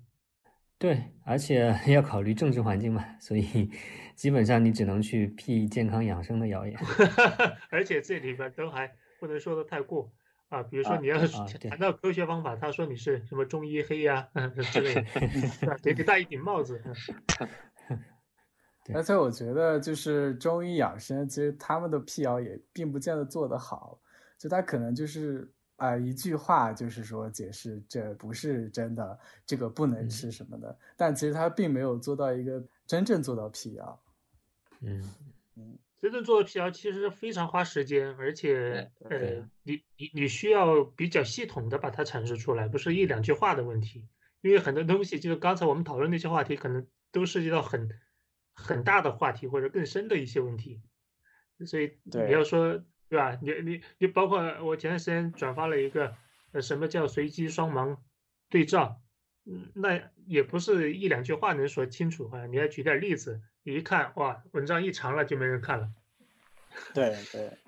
[0.79, 3.71] 对，而且 要考虑政治环境嘛，所以
[4.17, 6.79] 基本上你只能去辟健康养生的谣言。
[7.71, 10.13] 而且这里边都还不能说的太过
[10.49, 11.17] 啊，比如说你要
[11.71, 14.29] 谈到科学方法，他说你是什么中医黑呀
[14.73, 15.05] 之类的，
[15.83, 16.83] 得给戴一顶帽子。
[18.93, 23.99] 而且我觉得就是中医养生，其实他们的辟谣也并不见得做得好，
[24.39, 34.03] 就他可能就是啊一句话就是说解释这不是真的，这个不能吃什么的，但其实他并没有做到一个真正做到辟谣。
[34.81, 35.03] 嗯。
[35.57, 44.09] 嗯，真正做到辟谣其实非常花时间，而且呃，你你你需要比较系统的把它阐述出来，不是一两句话的问题。
[44.41, 47.89] 因为很多东西就是刚才我们讨论那些话题，可能都涉及到很
[48.53, 50.83] 很大的话题或者更深的一些问题，
[51.65, 53.39] 所以你要说对吧？
[53.43, 56.17] 你你你包括我前段时间转发了一个
[56.53, 57.97] 呃什么叫随机双盲
[58.49, 59.01] 对照，
[59.45, 65.91] 嗯，那也不是一两句话能说清楚啊，你要举点例子，你一看哇，文章一长了就没人看了。
[66.95, 67.59] 对对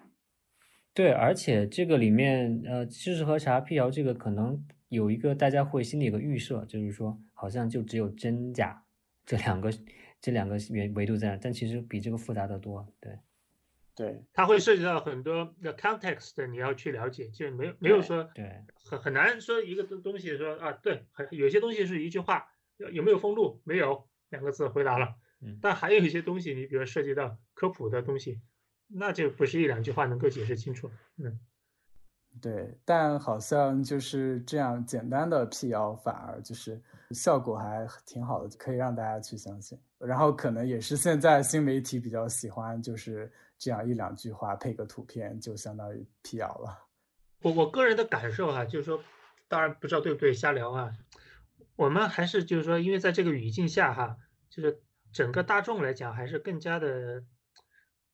[0.95, 4.67] 对，而且这个里面呃，知识核查辟谣这个可能。
[4.89, 8.85] 有一个大家会心里有个预设，就是说好像就只有真假
[9.25, 9.69] 这两个
[10.21, 12.87] 这两个维维度在，但其实比这个复杂的多。
[13.01, 13.19] 对，
[13.97, 23.63] 对，它会涉及到很多的 context，你要去了解，就没有没有说对很很难说一个东东西说啊，对，很有些东西是一句话，有有没有封路？
[23.65, 25.15] 没有，两个字回答了。
[25.41, 28.41] 嗯，但还有一些东西，你比如涉及到科普的东西，
[28.87, 30.91] 那就不是一两句话能够解释清楚。
[31.17, 31.41] 嗯。
[32.43, 36.79] 对，但好像就是这样简单的辟谣，反而就是
[37.13, 39.79] 效果还挺好的，可以让大家去相信。
[39.99, 46.87] 然后可能也是现在新媒体比较喜欢，就是这样一两句话配个图片，就相当于辟谣了。
[47.43, 49.03] 我我个人的感受哈，就是说，
[49.49, 50.93] 当然不知道对不对，瞎聊啊。
[51.77, 54.17] 我们还是就是说，因为在这个语境下哈，
[54.51, 54.83] 就是
[55.13, 57.25] 整个大众来讲，还是更加的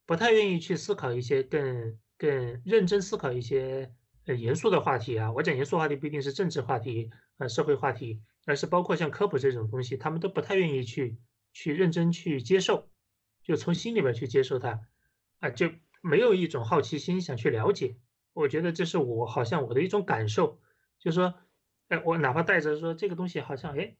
[0.07, 3.93] 不太愿意去思考一些更更认真思考一些。
[4.25, 11.19] 呃，严肃的话题啊，我讲严肃话题不一定是政治话题，呃，社会话题，而是包括像科普这种东西，他们都不太愿意去
[11.53, 12.89] 去认真去接受，
[13.43, 14.79] 就从心里边去接受它，
[15.43, 15.71] 啊，就
[16.01, 17.97] 没有一种好奇心想去了解。
[18.33, 20.59] 我觉得这是我好像我的一种感受，
[20.99, 21.35] 就是说，
[21.89, 23.95] 哎，我哪怕带着说这个东西好像哎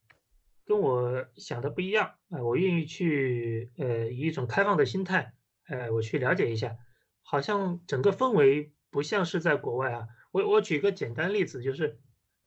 [0.65, 5.35] 跟我想的不一样，啊，我愿意去呃以一种开放的心态，
[5.69, 6.79] 呃，我去了解一下，
[7.23, 8.73] 好像整个氛围。
[8.93, 11.99] 不像是在国外啊，我我举个简单例子，就是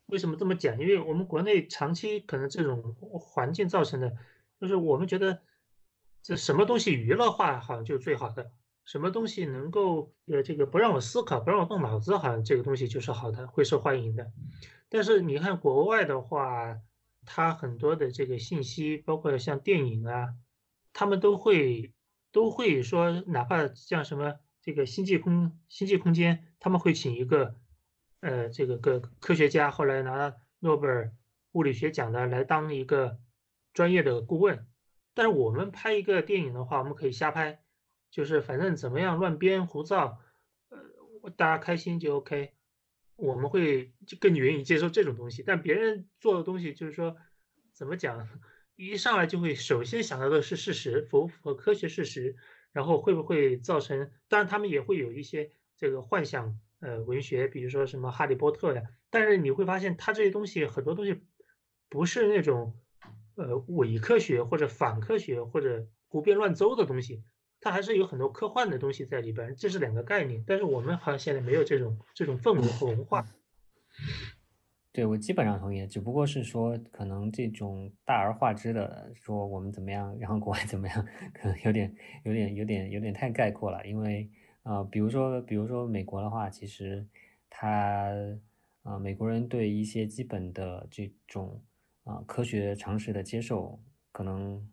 [0.06, 0.80] 为什么这么讲？
[0.80, 4.16] 因为我们国内长期可能这种环境造成的，
[4.62, 5.42] 就是我们觉得
[6.22, 8.52] 这什么东西娱乐化好像就最好的，
[8.86, 14.32] 什么东西能够呃这个不让我思考，不让我动脑子，好像这个东西就是好的，会受欢迎的。
[14.88, 16.80] 但是你看国外的话，
[17.26, 20.36] 它很多的这个信息，包括像电影啊，
[20.94, 21.92] 他们都会
[22.32, 24.36] 都会说，哪怕像什么。
[24.62, 27.54] 这个星际空星际空间，他们会请一个，
[28.22, 31.14] 呃，这个个科学家，后来拿诺贝尔
[31.52, 33.20] 物理学奖的来当一个
[33.74, 34.66] 专业的顾问。
[35.14, 37.62] 但是我们拍一个电影的话，我们可以瞎拍，
[38.16, 40.22] 就是反正怎么样乱编胡造，
[40.70, 40.80] 呃，
[41.36, 42.54] 大家开心就 OK。
[43.18, 45.44] 我们会就更愿意接受这种东西。
[45.46, 47.18] 但别人做的东西，就是说
[47.74, 48.26] 怎么讲，
[48.78, 52.38] 一上来就会首先想到的是事实，符不符合科学事实。
[52.72, 54.10] 然后会不会造成？
[54.30, 58.84] 当然，他们也会有一些这个幻想，呃，文学，比如说什么《哈利波特》呀。
[59.10, 61.22] 但是你会发现，它这些东西很多东西
[61.90, 62.80] 不是那种，
[63.36, 67.24] 呃，伪科学或者反科学或者胡编乱诌的东西，
[67.66, 69.56] 它还是有很多科幻的东西在里边。
[69.56, 70.44] 这是两个概念。
[70.46, 73.26] 但是我们好像现在没有这种这种氛围和文化。
[74.92, 81.92] 对我基本上同意，只不过是说可能这种大而化之的说我们怎么样，然后国外怎么样，可能有点
[82.24, 83.84] 有点有点有点太概括了。
[83.88, 84.30] 因为
[84.62, 87.04] 啊，比如说比如说美国的话，其实
[87.50, 88.14] 他
[88.84, 91.60] 啊美国人对一些基本的这种
[92.04, 94.70] 啊科学常识的接受可能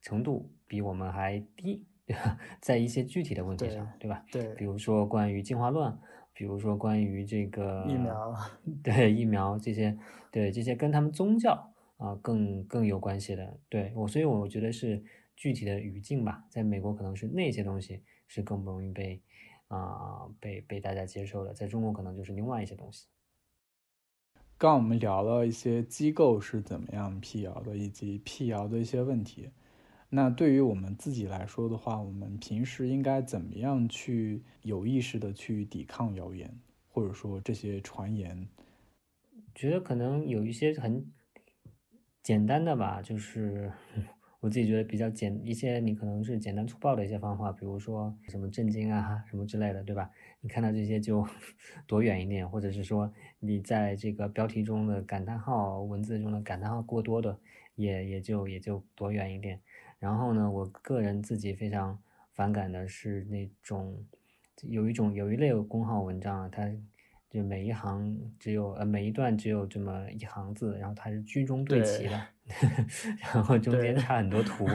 [0.00, 1.86] 程度比我们还低，
[2.60, 4.24] 在一些具体的问题上，对吧？
[4.30, 5.96] 对，比如说关于进化论。
[6.34, 8.32] 比如说关于这个疫苗，
[8.80, 9.98] 对疫苗这些，
[10.30, 15.02] 对这些跟他们宗教啊更更有关系的，对我，所以我觉得是
[15.34, 16.44] 具体的语境吧。
[16.48, 19.20] 在美国可能是那些东西是更不容易被
[19.66, 23.08] 啊被被大家接受的，在中国可能就是另外一些东西。
[24.56, 29.50] 刚我们聊了一些机构是怎么样辟谣的，以及辟谣的一些问题。
[30.10, 38.48] 那对于我们自己来说的话，我们平时应该怎么样去有意识的去抵抗谣言，或者说这些传言？
[39.54, 41.12] 觉得可能有一些很
[42.22, 43.70] 简单的吧，就是
[44.40, 50.10] 我自己觉得比较简一些，你可能是简单粗暴的一些方法，比如说什么震惊啊，什么之类的，对吧？
[50.40, 51.26] 你看到这些就
[51.86, 57.38] 躲远一点，或者是说你在这个标题中的感叹号、文字中的感叹号过多的，
[57.74, 59.60] 也也就也就躲远一点。
[59.98, 61.98] 然后呢，我个人自己非常
[62.32, 64.04] 反感的是那种
[64.62, 66.70] 有一种有一类公号文章啊，它
[67.28, 72.26] 就每一行只有呃每一段只有这么一行字，然后它是居中对齐的，
[73.34, 74.66] 然后中间插很多图。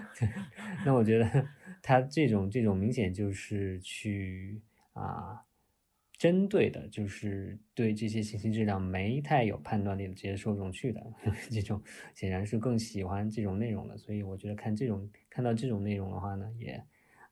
[0.84, 1.46] 那我觉得
[1.82, 4.60] 它这种这种明显就是去
[4.92, 5.42] 啊。
[6.22, 11.04] 针对的就是对这些信息质量没太有判断力的这些受众去的
[11.50, 11.82] 这种，
[12.14, 16.80] 显然是更喜欢这种内容的，所以我觉得看这种看到这种内容的话呢，也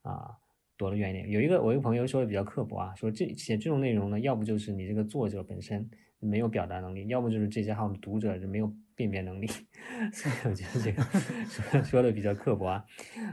[0.03, 0.36] 啊
[0.76, 1.30] 躲得远一点。
[1.30, 5.88] 有一个我一个朋友说的比较刻薄啊，说这写这种内容呢，要不就是你这个作者本身
[6.18, 9.47] 没有表达能力，要不就是这些号的读者没有辨别能力，
[10.12, 11.01] 所以我觉得这个
[11.47, 12.84] 说说的比较刻薄啊。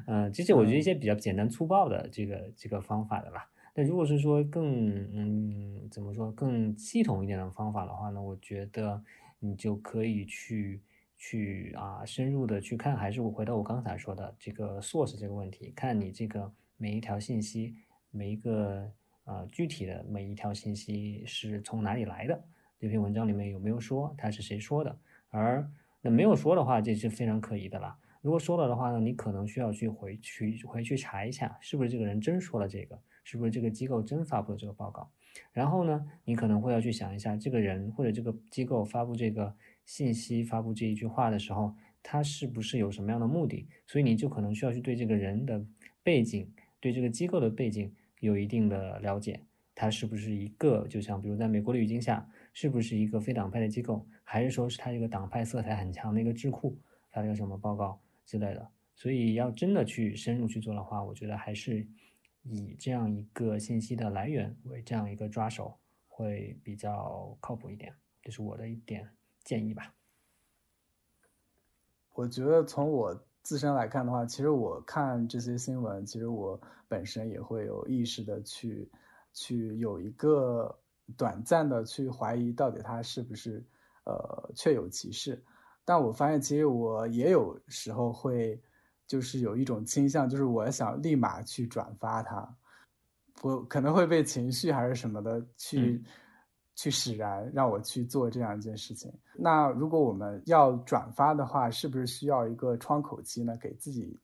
[0.05, 3.49] 嗯，其实我觉得一些比较简单粗暴的这个这个方法的吧。
[3.80, 8.20] 那如果是说更嗯怎么说更系统一点的方法的话呢？
[8.20, 9.00] 我觉得
[9.38, 10.82] 你就可以去
[11.16, 17.76] 去啊深入的去看，还是我回到我刚才说的这个 source 这个问题，看你这个每一条信息，
[18.10, 18.92] 每一个
[19.26, 22.44] 呃具体的每一条信息是从哪里来的，
[22.80, 24.98] 这篇文章里面有没有说它是谁说的？
[25.30, 25.70] 而
[26.02, 27.96] 那没有说的话，这是非常可疑的了。
[28.24, 33.00] 如果说了的话呢，你可能需要去回去回去查一下，是不是这个人真说了这个。
[33.30, 35.12] 是不是这个机构真发布了这个报告？
[35.52, 39.54] 然后呢，你可能会要去想一下，这个人或者这个机构发布这个
[39.84, 43.68] 信息、发布这一句话的时候，他是不是有什么样的目的？
[43.86, 45.62] 所以你就可能需要去对这个人的
[46.04, 46.50] 背景、
[46.80, 49.42] 对这个机构的背景有一定的了解。
[49.76, 56.80] 他是不是一个，就像比如在美国的语境下，是不是一个非党派的机构，还是说是他一个党派色彩很强的一个智库
[57.12, 58.66] 发了个什么报告之类的？
[58.96, 61.86] 所以要真的去深入去做的话，我觉得还是。
[62.50, 65.78] 以这样一个信息的来源为这样一个抓手，
[66.08, 69.10] 会比较靠谱一点，这是我的一点
[69.43, 69.93] 建议吧。
[72.14, 78.89] 我觉得从我自身来看的话，其实我看这些新闻，其实我本身也会有意识的去
[79.34, 80.80] 去有一个
[81.16, 83.66] 短暂的去怀疑，到底它是不是
[84.06, 85.43] 呃确有其事。
[85.84, 88.62] 但我发现，其实我也有时候会。
[89.08, 92.58] 就是有一种倾向，就是我想立马去转发它，
[93.41, 96.03] 我可能会被情绪还是什么的去
[96.76, 99.12] 去使然，让我去做这样一件事情。
[99.34, 103.55] 那如果我们要转发的话，是不是需要一个窗口期呢？
[103.58, 104.20] 给自己，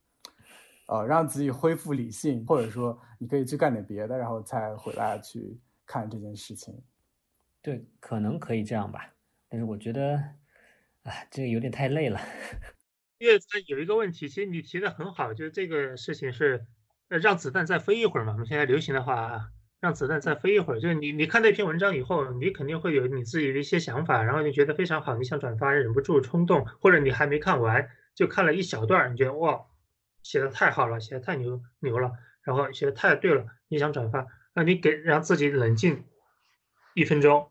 [0.88, 6.78] 呃，让自己恢复理性，或者说你可以去干点别的，然后再回来去看这件事情。
[7.62, 9.10] 对，可能可以这样吧，
[9.48, 10.16] 但是我觉得，
[11.04, 12.20] 啊，这个有点太累了。
[13.24, 16.66] 因为它有一个问题，其实你提的很好，就是这个事情是，
[17.08, 18.34] 让子弹再飞一会儿嘛。
[18.34, 19.48] 我们现在流行的话，
[19.80, 29.62] 让子弹再飞一会儿，就是你你看那篇文章以后，你肯定会有你自己的一些想法，然后你觉得非常好，你想转发，忍不住冲动，或者你还没看完，就看了一小段，你觉得哇，
[30.22, 32.12] 写的太好了，写的太牛牛了，
[32.44, 36.04] 然后写的太对了，你想转发，那你给让自己冷静
[36.94, 37.50] 一分钟，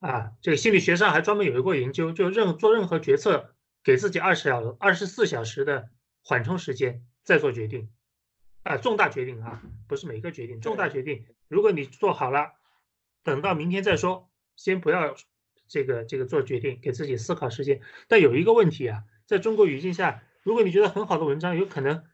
[0.00, 3.53] 啊，这个心理学上还专门有一个研究，就任做任何决策。
[3.84, 5.90] 给自己二十小二十四小时的
[6.22, 7.90] 缓冲时间再做决定，
[8.62, 12.54] 啊，重大决定啊，不是每个决定，重大决定，如果你做好了，
[13.22, 15.14] 等到明天再说，先不要
[15.68, 17.82] 这个这个做决定，给自己思考时间。
[18.08, 22.04] 但有一个问题啊，在中国语境下，如果你觉得很好的文章，有可能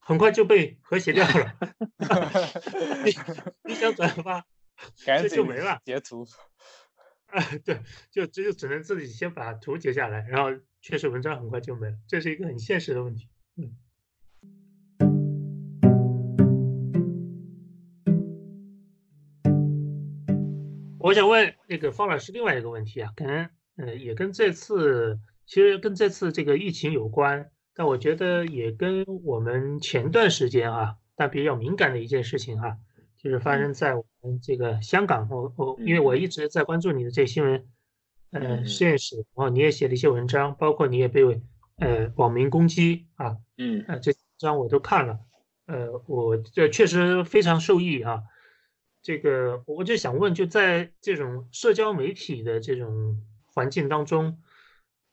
[0.00, 1.56] 很快就被和谐掉了，
[3.06, 3.14] 你
[3.62, 4.44] 你想转发，
[4.98, 6.26] 这就没了，截图，
[7.26, 10.50] 啊，对，就这就只能自己先把图截下来，然后。
[10.84, 13.28] 确实，文章很快就没了，这是一个很现实的问题。
[13.56, 13.70] 嗯，
[20.98, 32.76] 我想问那个方老师另外一个问题啊，可能呃也跟这次其实跟这次这个疫情有关，但我觉得也跟我们前段时间啊，但比较敏感的一件事情哈，
[33.16, 35.28] 就是发生在我们这个香港。
[35.30, 37.68] 我我因为我一直在关注你的这新闻。
[38.32, 41.22] 呃，实验室，然后你也写了一些文章，包括你也被
[41.76, 45.20] 呃网民攻击啊，嗯，呃，这章我都看了，
[45.66, 48.22] 呃，我这确实非常受益啊。
[49.02, 53.20] 这个我就想问，就在这种社交媒体的这种
[53.52, 54.40] 环境当中，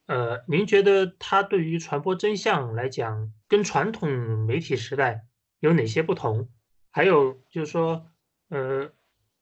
[0.06, 4.08] 呃，您觉得它对于传播真相来讲，跟传统
[4.46, 5.26] 媒体时代
[5.58, 6.48] 有哪些不同？
[6.90, 8.06] 还有就是说，
[8.48, 8.90] 呃，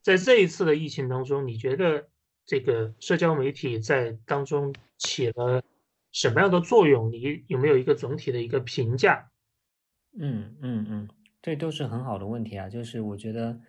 [0.02, 2.08] 在这一次的疫情当中，你觉得？
[2.48, 5.62] 这个社交媒体在当中起了
[6.12, 7.12] 什么样的作用？
[7.12, 9.30] 你有没有一个总体的一个评价？
[10.18, 11.08] 嗯嗯嗯，
[11.42, 12.66] 这都是很好的问题啊。
[12.66, 13.60] 就是我觉得，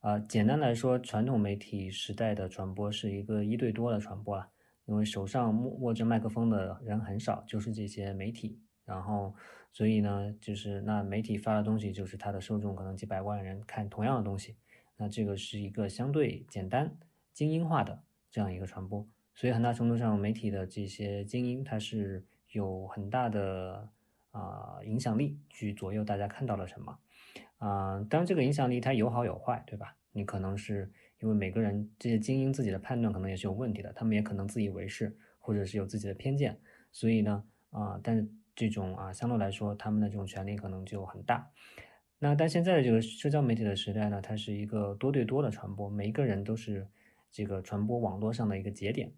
[0.00, 4.48] 啊，简单来说，传统媒体时代的传播是一个一对多的传播啊，
[4.86, 9.32] 因为手上握握着麦克风的人很少，就是这些媒体然后
[9.70, 14.56] 所以呢，就是那媒体发的东西，就是它的受众可能几百万人看同样的东西，
[14.96, 16.98] 那这个是一个相对简单、
[17.32, 18.02] 精英化的
[18.34, 19.06] 这样一个传播。
[19.32, 23.88] 所以很大程度上，媒体的这些精英，它是有很大的
[24.32, 26.98] 啊影响力去左右大家看到了什么。
[27.58, 29.96] 啊，当然这个影响力它有好有坏，对吧？
[30.10, 36.58] 你可能是因为每个人这些精英自己的判断可能也是有问题的，他们也可能自以为是，或者是有自己的偏见，
[36.90, 41.48] 所以呢，啊，但是这种啊相对来说，他们的这种权利可能就很大。
[42.18, 46.88] 那但现在的这个社交媒体的时代呢，它是一个多对多的传播，每一个人都是
[47.34, 49.12] 这个传播网络上的一个节点。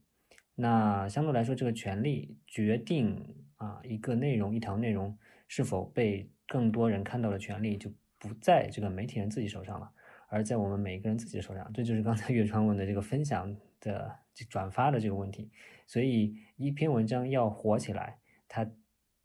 [0.54, 5.14] 那相对来说，这个权利决定啊一个内容、一条内容
[5.46, 9.92] 是否被更多人看到的权利，就不在这个媒体人自己手上了，
[10.28, 11.70] 而在我们每一个人自己手上。
[11.74, 15.50] 这就是刚才岳川问的这个分享的、转发的这个问题。
[15.86, 18.16] 所以，一篇文章要火起来，
[18.48, 18.66] 它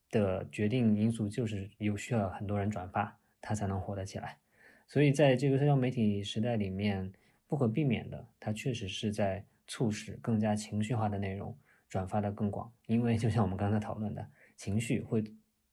[0.09, 4.37] 的决定因素就是有需要很多人转发，它才能火得起来。
[4.85, 7.13] 所以，在这个社交媒体时代里面，
[7.51, 9.45] 不可避免的，它确实是在。
[9.67, 14.27] 促使更加情绪化的内容转发的更广，因为就像我们刚才讨论的，
[14.57, 15.23] 情绪会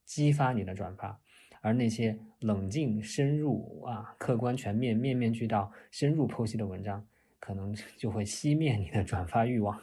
[0.05, 1.21] 激发你的转发，
[1.63, 7.05] 而那些冷静、深入啊、客观、全面、面面俱到、深入剖析的文章，
[7.41, 9.77] 可能就会熄灭你的转发欲望，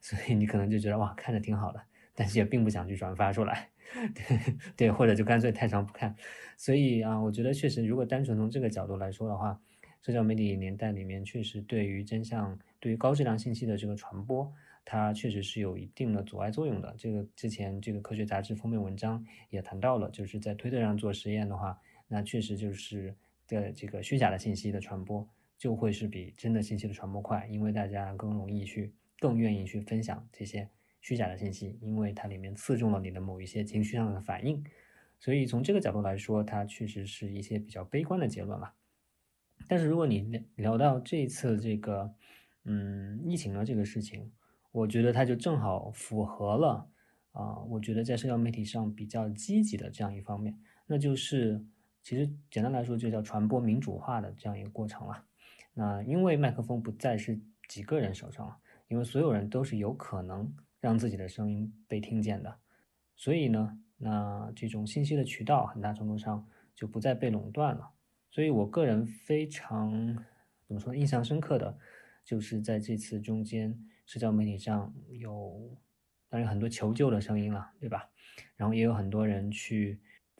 [0.00, 1.82] 所以你可能就觉得哇，看着挺好的，
[2.14, 3.68] 但是也并不想去转发出来，
[4.14, 4.38] 对
[4.74, 6.16] 对，或者就干脆太长不看。
[6.56, 9.60] 所以啊，我觉得确实，如果单纯从这个角度来说的话，
[10.02, 12.58] 社交媒体年代里面，确实对于真相。
[12.78, 14.50] 对于高质量信息的这个传播，
[14.86, 16.94] 它确实是有一定的阻碍作用的。
[16.96, 21.78] 这个之前这个科学杂志封面文章也谈到了，就是在推特上做实验的话，
[22.08, 23.14] 那确实就是
[23.46, 25.28] 的这个虚假的信息的传播
[25.58, 30.66] 就会是比真的信息的传播快，因为大家更容易去、更愿意去分享这些
[31.02, 34.64] 虚假的信息，因为它里面刺中了你的某一些情绪上的反应。
[35.18, 38.72] 所以从这个角度来说，它确实是一些比较悲观的结论了。
[39.68, 42.14] 但是如果你聊到这一次这个。
[42.64, 44.30] 嗯，疫情的这个事情，
[44.70, 46.86] 我觉得它就正好符合了
[47.32, 50.54] 啊，我觉得在社交媒体上比较积极的这样一方面，
[50.86, 51.64] 那就是
[52.02, 55.24] 其实简单来说就叫传播民主化的这样一个过程了。
[55.72, 58.58] 那因为麦克风不再是几个人手上了，
[58.88, 62.58] 因为所有人都是有可能让自己的声音被听见的，
[63.16, 67.90] 所以呢，那这种信息的渠道很大程度上就不再被垄断了。
[68.30, 70.16] 所以我个人非常
[70.66, 71.78] 怎么说印象深刻的。
[72.22, 73.76] 就是在这次中间，
[74.06, 75.76] 社交媒体上有
[76.28, 78.08] 当然很多求救的声音了，对吧？
[78.54, 79.98] 然后也有很多人去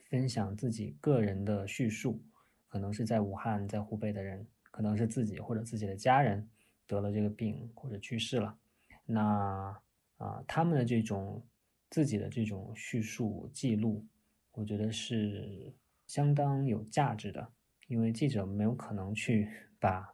[0.09, 2.23] 分享自己个人的叙述，
[2.69, 6.49] 可能是在武汉、在湖北的人，可能是自己或者自己的家人
[6.87, 8.57] 得了这个病或者去世了。
[9.05, 9.77] 那
[10.19, 11.43] 啊，他们的这种
[11.89, 14.07] 自己的这种叙述记录，
[14.53, 15.75] 我觉得是
[16.07, 17.51] 相当有价值的，
[17.91, 19.47] 因为记者没有可能去
[19.79, 20.09] 把。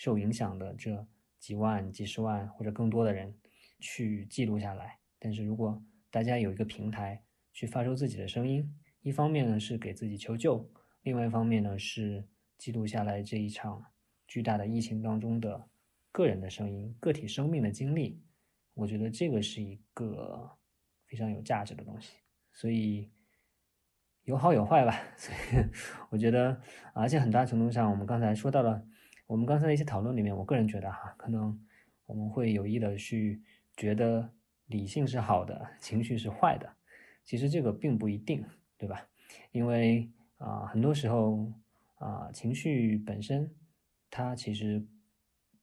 [0.00, 1.04] 受影响的这
[1.40, 3.36] 几万、几十万或者更多的人
[3.80, 7.20] 去记录下来，但是如果大家有一个平台
[7.52, 8.64] 去发出自己的声音，
[9.00, 10.64] 一方面呢是给自己求救，
[11.02, 12.24] 另外一方面呢是
[12.56, 13.84] 记录下来这一场
[14.28, 15.68] 巨大的疫情当中的
[16.12, 18.22] 个人的声音、个体生命的经历，
[18.74, 20.48] 我觉得这个是一个
[21.08, 22.18] 非常有价值的东西。
[22.52, 23.10] 所以
[24.28, 25.64] 有好有坏吧， 所以
[26.10, 26.60] 我觉得，
[26.92, 28.84] 而且很大程度上，我们刚才说到了。
[29.26, 31.58] 我们刚才的一些讨论里面，我个人觉得哈，可能
[32.04, 33.42] 我们会有意的去
[33.74, 34.30] 觉得
[34.66, 36.70] 理性是好的，情绪是坏的。
[37.24, 38.44] 其实这个并不一定，
[38.76, 39.08] 对吧？
[39.50, 41.50] 因为啊，很多时候
[41.96, 43.50] 啊，情绪本身
[44.10, 44.86] 它其实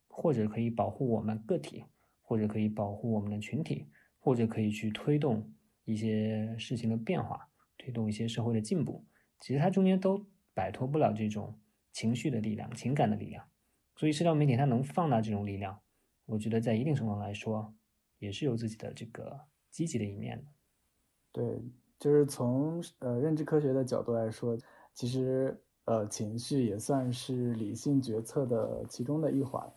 [0.07, 1.86] 或者可以保护我们个体，
[2.24, 3.88] 或者可以保护我们的群体，
[4.20, 5.51] 或者可以去推动
[5.86, 7.47] 一些事情的变化，
[7.86, 9.05] 推动一些社会的进步。
[9.39, 10.25] 其实它中间都
[10.55, 11.59] 摆脱不了这种
[11.91, 13.47] 情绪的力量、情感的力量。
[13.95, 15.79] 所以，社交媒体它能放大这种力量，
[16.25, 17.73] 我觉得在一定程度来说，
[18.17, 20.51] 也是有自己的这个积极的一面的。
[21.31, 21.61] 对，
[21.99, 24.57] 就是从呃认知科学的角度来说，
[24.93, 29.71] 其实呃情绪也算是理性决策的其中的一环。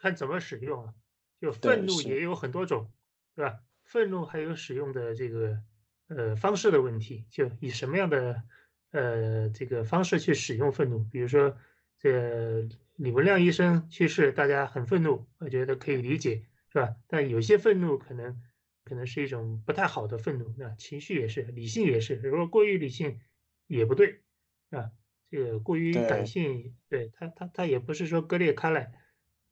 [0.00, 0.94] 看怎么使用啊，
[1.40, 2.90] 就愤怒也有很多种，
[3.34, 3.60] 对吧？
[3.84, 5.62] 愤怒还有使用的这个
[6.08, 8.42] 呃方式的问题，就以什么样的
[8.90, 11.56] 呃这个方式去使用愤怒，比如说
[11.98, 12.68] 这。
[12.98, 16.42] 李文亮医生去世，大家很愤怒，我觉得可以理解，
[16.72, 16.96] 是吧？
[17.06, 18.42] 但有些愤怒可能
[18.82, 22.16] 可能是一种不太好的愤怒，那情绪也是，理性也是。
[22.16, 23.20] 如果过于理性
[23.68, 24.22] 也不对，
[24.70, 24.90] 啊，
[25.30, 28.92] 这个过于感性，对他他他也不是说割裂开来，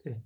[0.03, 0.21] 对，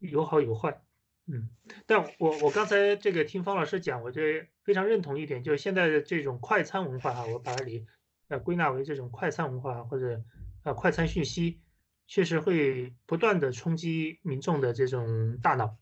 [0.00, 0.83] 有好有坏。
[1.26, 1.48] 嗯，
[1.86, 7.86] 但我我刚才这个听方老师讲，我这非常认同一点，就是现在的这种快餐文化哈，我把它理
[8.28, 10.22] 呃归纳为这种快餐文化或者
[10.64, 11.62] 呃快餐讯息，
[12.06, 15.78] 确实会不断的冲击民众的这种大脑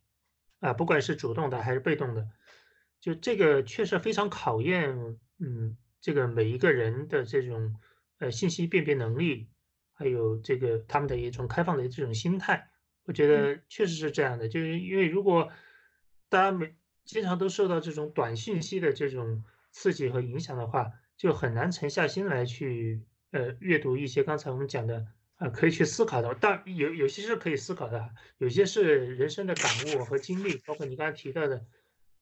[0.61, 2.29] 啊，不管是主动的还是被动的，
[3.01, 7.75] 就这个确实非常考验嗯这个每一个人的这种
[8.19, 9.49] 呃信息辨别能力，
[9.93, 12.69] 还有这个他们的一种开放的这种心态。
[13.05, 15.51] 我觉得确实是这样的，就是因为如果
[16.29, 16.73] 大家每
[17.05, 19.43] 经常都受到这种短信息的这种
[19.73, 25.05] 刺激和影响的话，就很难沉下心来去呃阅读一些刚才我们讲的
[25.39, 26.33] 呃可以去思考的。
[26.41, 29.65] 但有有些是可以思考的，有些是人生的感
[29.97, 31.67] 悟和经历，包括你刚才提到的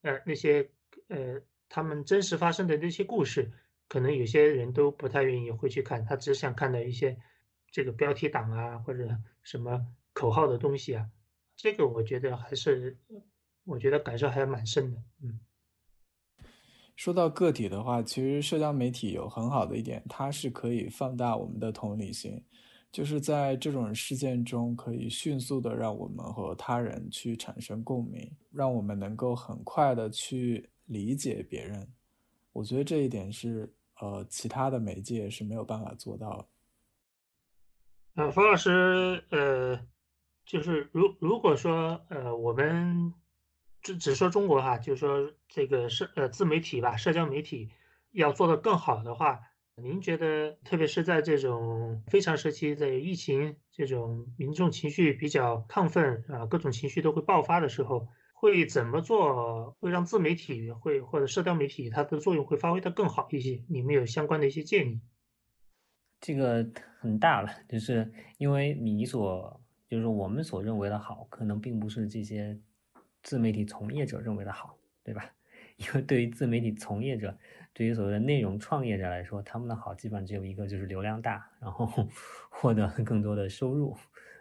[0.00, 0.70] 呃那些
[1.08, 3.50] 呃他们真实发生的那些故事，
[3.86, 7.18] 可能有些人都不太愿意会去看，他只想看到一些
[7.70, 9.06] 这个标题党啊或者
[9.42, 9.86] 什么。
[10.20, 11.08] 口号的东西啊，
[11.56, 12.98] 这个我觉得还是，
[13.64, 15.02] 我觉得感受还蛮深的。
[15.22, 15.40] 嗯，
[16.94, 22.44] 说到个体的话，其实社交媒体有很好的一点，它是可以放大我们的同理心，
[22.92, 31.90] 就是在这种事件中，可以迅速的让我们和他人去产生共鸣，让我们能够很快的去理解别人。
[32.52, 38.22] 我觉得这一点是，呃，其他的媒介是没有办法做到的。
[38.22, 39.80] 呃，冯老师，呃。
[40.50, 43.14] 就是如如果说呃我们
[43.82, 47.70] 只只说中国哈，就是说这个社呃自媒体吧，社交媒体
[48.10, 49.38] 要做得更好的话，
[49.76, 63.62] 您觉得特别是在这种非常时期，在疫情这种民众情绪比较亢奋啊，各种情绪都会爆发的时候，会怎么做会让自媒体会或者社交媒体它的作用会发挥的更好一些？
[63.68, 65.00] 你们有相关的一些建议？
[66.20, 69.59] 这个很大了，就是因为你所。
[69.90, 72.56] 就是我们所认为的好，可能并不是这些
[73.24, 75.34] 自媒体从业者认为的好，对吧？
[75.78, 77.36] 因为对于自媒体从业者，
[77.72, 81.88] 对于所谓的内容创业者来说，他们的好基本上只有一个，就是流量大，然后
[82.50, 83.96] 获得更多的收入，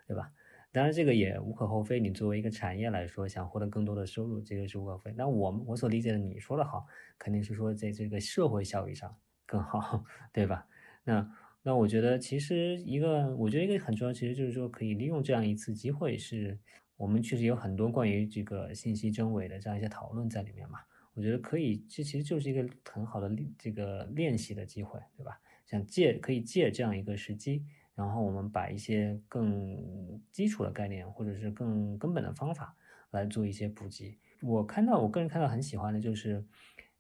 [0.08, 0.32] 对吧？
[0.72, 2.00] 当然，这个也无可厚非。
[2.00, 5.12] 你作为一个产业来说，想获得更多的收入，这个是无可厚非。
[5.18, 6.86] 那我我所理解的你说的好，
[7.18, 10.68] 肯定是说在这个社会效益上更好， 对吧？
[11.04, 11.28] 那。
[11.62, 16.58] 那我觉得，其实一个，我觉得一个很重要，其实就是说，可以利用这样一次机会，是
[16.96, 20.80] 我们确实有很多关于这个信息真伪的这样一些讨论在里面嘛。
[21.14, 25.42] 我觉得可以，这其实就是一个很好的这个练习的机会，对吧？
[25.66, 32.74] 想借可以借这样一个时机，然后我们把一些更基础的概念，或者是更根本的方法
[33.12, 34.18] 来做一些普及。
[34.42, 36.46] 我看到，我个人看到很喜欢的就是，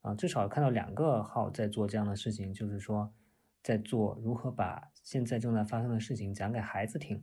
[0.01, 3.13] 啊，至少看到两个号在做这样的事情，就是说。
[3.61, 7.21] 在做如何把现在正在发生的事情讲给孩子听，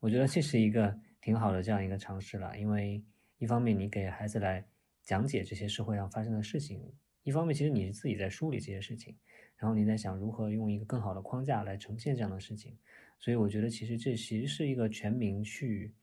[0.00, 2.58] 我觉得这是一个挺好的这样一个尝试了。
[2.58, 3.04] 因为
[3.38, 4.66] 一方面你给孩子来
[5.02, 6.92] 讲解这些社会上发生的事情，
[7.22, 9.16] 一方面其实你是自己在梳理这些事情，
[9.56, 12.76] 然后你在想如何用一个更好的框架来呈现这样的事情。
[13.18, 15.94] 所以我觉得其实这其实是一个全民去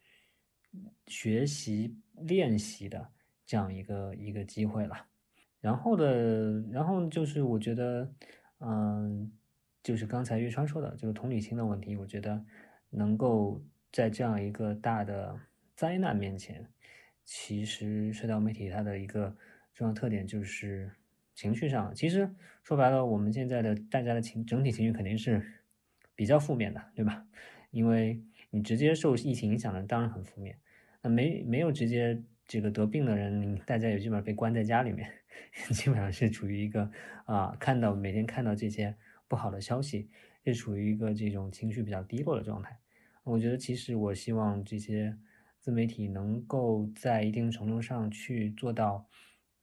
[1.08, 3.12] 学习练习的
[3.46, 5.08] 这样一个一个机会了。
[5.60, 8.14] 然后的，然后就是我觉得，
[8.60, 9.32] 嗯。
[9.88, 12.44] 就是刚才岳川说的这个同理心的问题，我觉得
[12.90, 15.40] 能够在这样一个大的
[15.78, 16.68] 灾难面前，
[17.24, 19.34] 其实社交媒体它的一个
[19.74, 20.92] 重要特点就是
[21.34, 22.30] 情绪上，其实
[22.64, 25.42] 说白了，我们现在的大家的情整体情绪肯定是
[26.16, 27.26] 比较负面的，对吧？
[27.72, 30.60] 因为你直接受疫情影响的当然很负面，
[31.02, 35.10] 那没没有直接这个得病的人，大家也基本上被关在家里面，
[35.72, 36.92] 基本上是处于一个
[37.24, 38.94] 啊，看到每天看到这些。
[39.28, 40.10] 不好的消息，
[40.46, 42.80] 是处于一个这种情绪比较低落的状态。
[43.24, 45.18] 我觉得，其实我希望这些
[45.60, 49.08] 自媒体能够在一定程度上去做到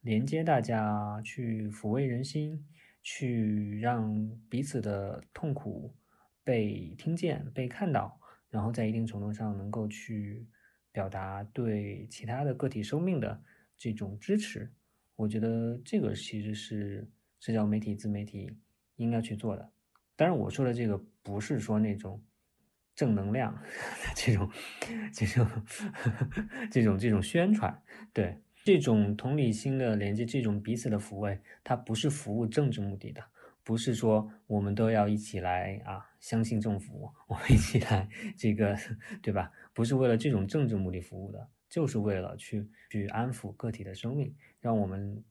[0.03, 2.67] 连接大家，去抚慰人心，
[3.03, 5.95] 去让彼此的痛苦
[6.43, 10.47] 被听见、被看到，然后在一定程度上能够去
[10.93, 13.43] 表达对其他的个体生命的
[13.79, 14.71] 这种支持。
[15.17, 17.09] 我觉得这个其实是
[17.41, 18.59] 社交媒体、自媒体。
[18.97, 19.73] 应该去做的，
[20.17, 22.23] 当然我说的这个不是说那种
[22.95, 23.61] 正能量
[24.15, 24.51] 这种、
[25.13, 25.47] 这种、
[26.71, 27.83] 这种、这种宣传，
[28.13, 33.23] 对这种同理心的连接，这种彼此的抚慰，它不是服务政治目的的，
[33.63, 38.79] 不是说我们都要一起来啊相信政府，我们一起来这个
[39.21, 39.51] 对吧？
[39.73, 45.25] 不是为了这种政治目的服务的，就是为了去去安抚个体的生命，让我们。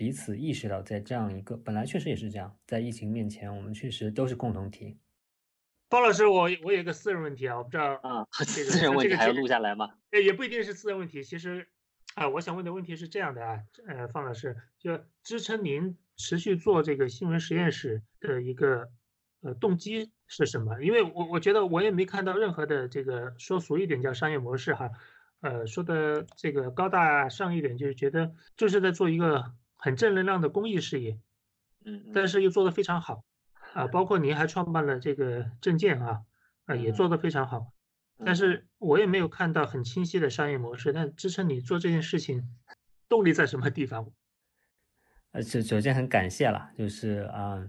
[0.00, 4.98] 彼此意识到，在这样一个本来确实也是这样，在疫情面前，我们确实都是共同体。
[5.90, 9.90] 包老师，我我有一个私人问题啊，我不知道啊， 私人问题还要录下来吗？
[10.12, 11.68] 呃，也不一定是私人问题，其实
[12.14, 18.88] 啊，我想问的问题是这样的啊，呃，方老师，就支撑您持续做这个新闻实验室的一个
[19.42, 20.82] 呃动机是什么？
[20.82, 24.90] 因为我我觉得我也没看到任何的这个说俗一点叫商业模式哈，
[25.42, 29.52] 呃，说的这个高大上一点就是觉得就是在做一个
[29.82, 31.18] 很正能量的公益事业，
[31.84, 33.24] 嗯，但是又做得非常好
[33.72, 36.22] 啊，包括您还创办了这个证件啊，
[36.66, 37.72] 啊，也做得非常好。
[38.22, 42.46] 但是我也没有看到很清晰的商业模式，但支撑你做这件事情
[43.08, 44.12] 动力在什么地方？
[45.32, 47.66] 呃，首首先很感谢了，就是啊，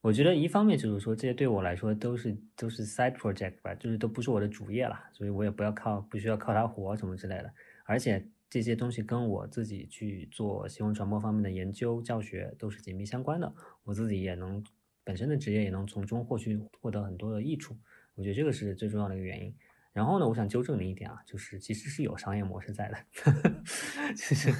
[0.00, 7.52] 我觉得一方面就是说这些对我来说都是都是 side project 吧，就是都不是我的主业了，所以我也不要靠不需要靠它活什么之类的。
[7.84, 14.62] 而且这些东西跟我自己去做新闻传播方面的研究教学都是紧密相关的，我自己也能
[15.04, 17.76] 本身的职业也能从中获取获得很多的益处。
[18.16, 19.54] 我觉得这个是最重要的一个原因。
[19.92, 22.96] 然后呢，我想纠正你一点啊，就是其实是有商业模式在的，
[24.14, 24.52] 就是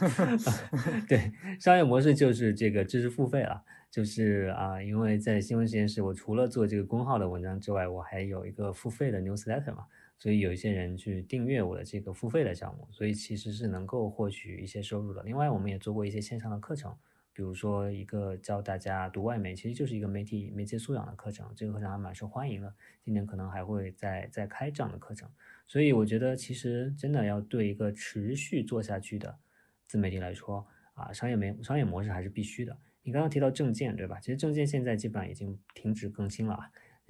[1.07, 3.63] 对商业模式就是这个知识付费了，
[3.93, 9.87] 就是啊，因为在新闻实验室，我除了做这个公号的文章之外，我还有一个付费的 newsletter 嘛，
[10.21, 15.23] 所以有一些人去订阅我的这个付费的项目，所以其实是能够获取一些收入的。
[15.25, 16.95] 另外，我们也做过一些线上的课程。
[17.33, 22.75] 比如说一个教大家读外媒，其实就是一个媒体媒介素养的课程，这个课程还蛮受欢迎的。
[23.03, 25.31] 今年可能还会再再开这样的课程，
[25.67, 29.39] 所以我觉得其实真的要对一个持续做下去的
[29.87, 32.77] 自媒体来说啊，商业媒商业模式还是必须的。
[33.03, 34.21] 你刚刚提到证件对吧？
[34.21, 36.59] 其实证件现在基本上已经停止更新了，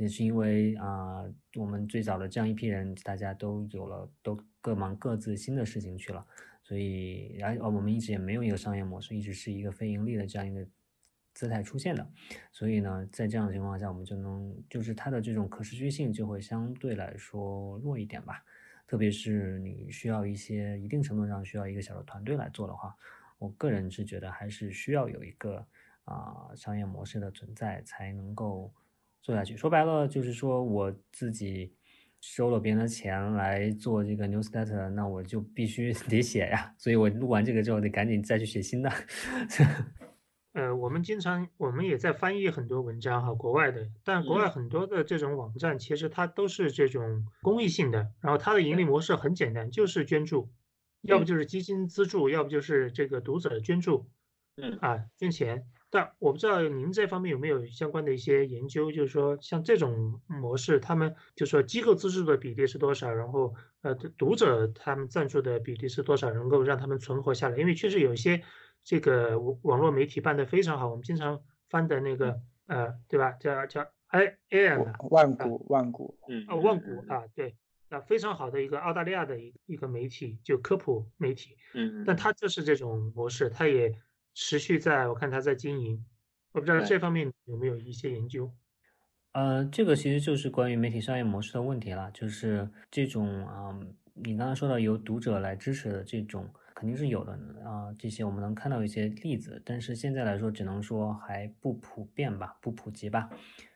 [0.01, 1.23] 也是因为啊，
[1.57, 6.27] 我们最早的这样一批人，大家都有了都各忙各自新的事情去了。
[6.63, 10.67] 所以，然后我们一直也没有一个商业模式，一直是一个非盈利的这样一个
[11.35, 12.11] 姿态出现的。
[12.51, 18.43] 所以呢，在这样的情况下，我们就能，就是它的这种可持续性就会相对来说弱一点吧。
[18.87, 22.97] 特别是你需要一些一定程度上需要一个小的团队来做的话，
[23.39, 25.67] 我个人是觉得还是需要有一个
[26.05, 28.73] 啊商业模式的存在才能够
[29.23, 29.57] 做下去。
[29.57, 31.75] 说白了，就是说我自己。
[32.23, 36.71] 收了别人的钱来做这个 newsletter，那我就必须 得写呀。
[36.77, 38.93] 所以我录完这个之后，得赶紧再去写新的。
[40.53, 50.53] 呃，我们经常我们也在翻译很多文章哈，国外的，但国外很多的这种网站其实它都是这种公益性的，然后它的盈利模式很简单，就是捐助，
[51.01, 54.11] 要不就是基金资助，要不就是这个读者捐助，
[54.57, 55.65] 嗯啊，捐钱。
[55.93, 67.59] 但我不知道您这方面有没有相关的一些研究，就是说像这种模式，他们就说机构资助的比例是多少，然后呃读者他们赞助的比例是多少，能够让他们存活下来？
[67.59, 68.41] 因为确实有一些
[68.85, 73.33] 这个网络媒体办得非常好，我们经常翻的那个呃，对吧？
[73.33, 77.57] 叫叫 I Air 万古万古，嗯，啊万古啊，对，
[77.89, 83.93] 啊非常好的一个澳大利亚的一一个媒体，就科普媒体，嗯，但它就是这种模式，它也。
[84.35, 86.05] 持续在我看他在经营，
[86.53, 88.53] 我不知道这方面有没有一些研究。
[89.33, 93.79] 呃，这个其实就是关于媒体商业模式的问题了，就是这种啊，
[94.15, 97.33] 你刚刚说到由读者来支持的这种肯定是有的
[97.65, 103.31] 啊，这些我们能看到一些例子，但是现在来说只能说还不普遍吧，不普及吧，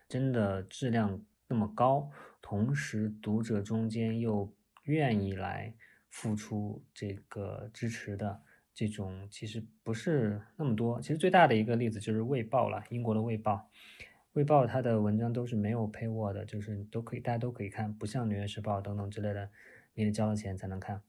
[0.08, 2.10] 真的质量那么高，
[2.42, 4.52] 同时读者中间又
[4.84, 5.72] 愿意来
[6.10, 8.40] 付出这个支持的。
[8.74, 11.00] 这种其实不是那么多。
[11.00, 13.52] 其实最大的一个例子就是《卫报》了，英国的《卫报》。
[14.32, 19.48] 《卫报》它的文章都是没有 pay word 的，就是都可以，大家都可以看，不像《纽约时报》等等之类的，
[19.94, 21.00] 你得交了钱才能看。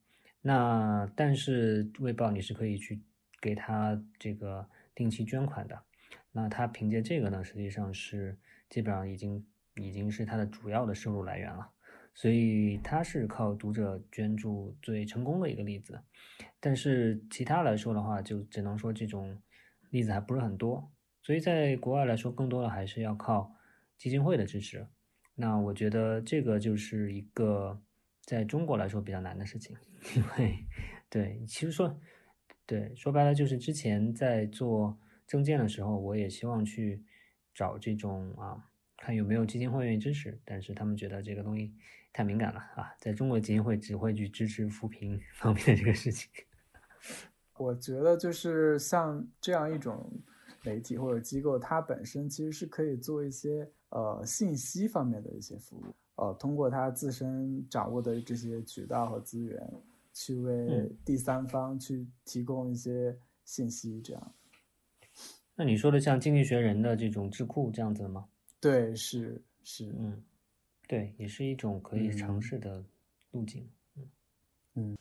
[0.42, 3.02] 那但是《卫报》你是可以去
[3.40, 5.82] 给他这个定期捐款的。
[6.30, 8.38] 那他凭借这个呢，实际上是
[8.68, 9.44] 基本上已经
[9.74, 11.68] 已经是他的主要的收入来源了。
[12.18, 16.00] 所以他是靠读者捐助最成功的一个例子，
[16.58, 19.38] 但是其他来说的话，就只能说这种
[19.90, 20.90] 例子还不是很多。
[21.22, 23.54] 所以在国外来说，更多的还是要靠
[23.98, 24.86] 基金会的支持。
[25.34, 27.82] 那我觉得这个就是一个
[28.22, 29.76] 在中国来说比较难的事情，
[30.16, 30.64] 因为
[31.10, 32.00] 对，其实说
[32.64, 37.04] 对，说白了就是之前在做证件的时候，我也希望去
[37.54, 41.74] 找这种啊，看有没有基金会愿意支持，但是他们觉得这个东西。
[42.16, 42.94] 太敏感了啊！
[42.98, 46.30] 在中国基金会只会去支持扶贫 方面的这个事情。
[47.58, 50.10] 我觉得就是像这样一种
[50.64, 59.70] 媒体或者机构，它本身其实是可以做一些呃信息方面的一些服务，呃，通过它自身掌握的这些渠道和资源，
[60.14, 63.14] 去为第三方去提供一些
[63.44, 64.34] 信息，这样。
[65.54, 68.26] 那你说的像《经济学人》的这种智库这样子的吗？
[68.58, 70.24] 对，是是，嗯。
[70.88, 72.84] 对，也是一种可以尝试的
[73.32, 73.68] 路径。
[73.96, 74.08] 嗯。
[74.74, 74.96] 嗯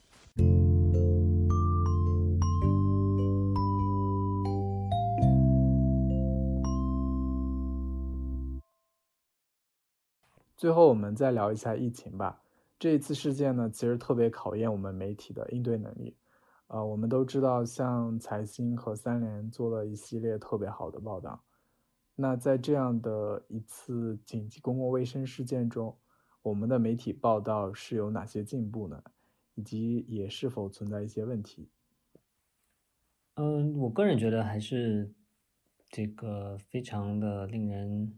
[10.58, 12.42] 最后，我们再聊一下疫情吧。
[12.80, 16.16] 这一次事件呢，其实特别考验我们媒体的应对能力。
[16.68, 21.44] 呃，我们都知道，像财新和三联做了一系列特别好的报道，
[22.16, 25.98] 那在这样的一次紧急公共卫生事件中，
[26.42, 29.04] 我们的媒体报道是有哪些进步呢？
[29.56, 31.70] 以及也是否存在一些问题？
[33.36, 35.14] 嗯，我个人觉得还是
[35.90, 38.14] 这个非常的令人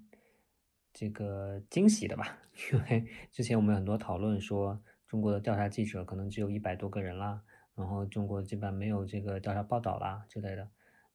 [0.93, 2.37] 这个惊喜的吧。
[2.71, 7.41] 因为之前我们很多讨论说，中国的调查记者可能只有一百多个人啦，
[7.73, 10.69] 然后中国基本没有这个调查报道啦之类的。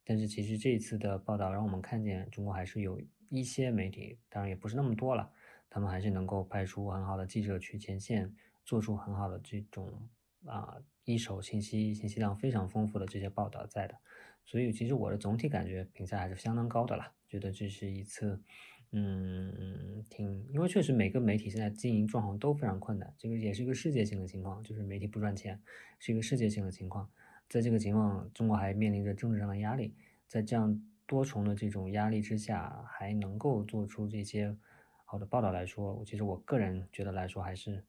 [0.04, 5.30] 但是其实这一次的报道让我们看见，中国还是有一些媒体，当然也不是那么多了，
[5.70, 8.34] 他们还是能够派出很好的记者去前线，
[8.64, 10.08] 做出很好的这种
[10.44, 13.96] 啊一手信息、信息量非常丰富的这些报道在的。
[14.44, 18.42] 所以其实我的总体感觉评价还是相当高的啦，觉得这是一次，
[18.90, 25.62] 嗯，挺，因为确实每个媒体现在经营状况都非常困难，这个也是一个世界性的情况，就是媒体不赚钱，
[26.00, 27.08] 是一个世界性的情况。
[27.52, 29.94] 在这个情况，中国还面临着政治上的压力，
[30.26, 34.56] 在这样多重的这种压力之下，还能够做出这些
[35.04, 37.84] 好的报道来说，其实我个人觉得来说还是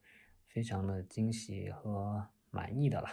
[0.47, 3.07] 非常的惊喜和满意的了。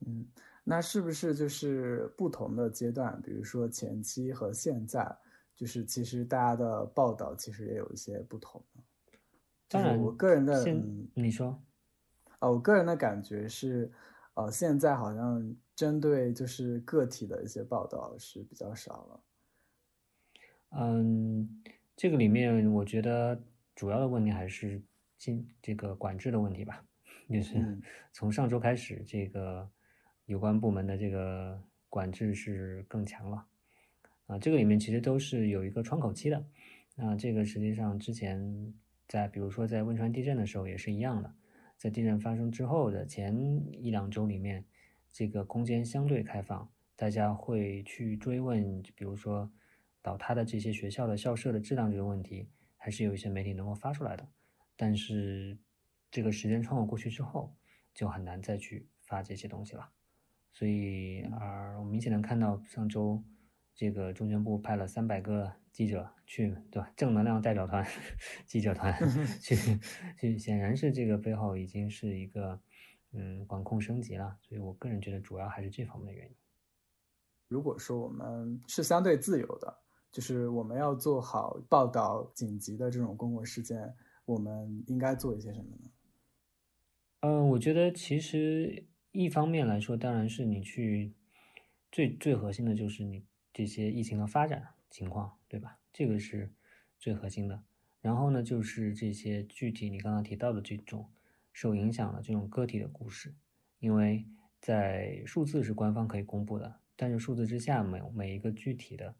[0.00, 0.26] 嗯，
[0.64, 5.16] 那是不是就是不同的阶段，比如说前期和现在，
[5.54, 8.82] 就是其实大家的报道其实也有一些不同呢？
[9.68, 11.56] 当然，我个人的，嗯，你说，
[12.40, 13.88] 啊，我个人的感觉是。
[14.34, 19.20] 呃，现在好像针对就是个体的一些报道是比较少了。
[20.70, 21.62] 嗯，
[21.94, 23.38] 这个里面我觉得
[23.74, 24.80] 主要的问题还是
[25.18, 26.82] 进这个管制的问题吧，
[27.28, 27.78] 就是
[28.12, 29.68] 从上周开始，这个
[30.24, 33.46] 有关部门的这个管制是更强了。
[34.28, 36.42] 啊，这个里面其实都是有一个窗口期的。
[36.94, 38.72] 那这个实际上之前
[39.08, 41.34] 在比如说在汶川地震的时候也是一样的。
[41.82, 43.34] 在地震发生之后的前
[43.72, 44.64] 一两周里面，
[45.10, 49.50] 这个空间相对开放，大家会去追问，比如说
[50.00, 54.28] 倒塌的这些学校的校舍的质量这个问题，还是有一些媒体能够发出来的。
[54.76, 55.58] 但是
[56.08, 57.56] 这个时间窗口过去之后，
[57.92, 59.90] 就很难再去发这些东西了。
[60.52, 63.24] 所以，而我明显能看到上周。
[63.74, 66.92] 这个中宣部派了三百个记者去，对吧？
[66.94, 67.84] 正能量代表团、
[68.46, 68.94] 记者团
[69.40, 69.56] 去，
[70.18, 72.60] 去，显然是这个背后已经是一个
[73.12, 74.36] 嗯管控升级了。
[74.42, 76.36] 所以我个人觉得主要还是这方面的原因。
[77.48, 79.78] 如果说我们是相对自由的，
[80.10, 83.94] 就是我们要做好报道紧急的这种公共事件，
[84.26, 85.90] 我们应该做一些什么呢？
[87.20, 91.14] 嗯，我觉得其实一方面来说，当然是你去
[91.90, 93.24] 最最核心的就是你。
[93.52, 95.78] 这些疫情的发展情况，对吧？
[95.92, 96.52] 这个是
[96.98, 97.62] 最核心的。
[98.00, 101.08] 然后呢，就是这些具体你刚刚提到的这种
[101.52, 103.34] 受影响的这种个体的故事，
[103.78, 104.26] 因为
[104.60, 109.14] 在数字是官方可以公布的，但是数字之下每每一个具体的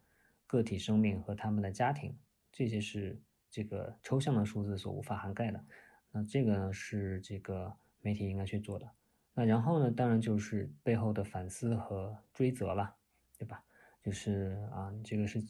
[0.47, 2.17] 个体生命和他们的家庭，
[2.51, 3.21] 这些是
[3.51, 5.65] 这个抽象的数字所无法涵盖的。
[6.11, 8.91] 那这个呢，是这个媒体应该去做的。
[9.35, 12.97] 那然后呢，当然就是背后的反思和追责了，
[13.39, 13.65] 对吧？
[14.03, 15.41] 就是啊，这个是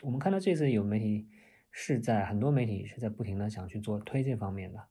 [0.00, 1.28] 我们看到这次有媒体
[1.70, 4.88] 是在很多媒体是在不停的想去做推这方面的，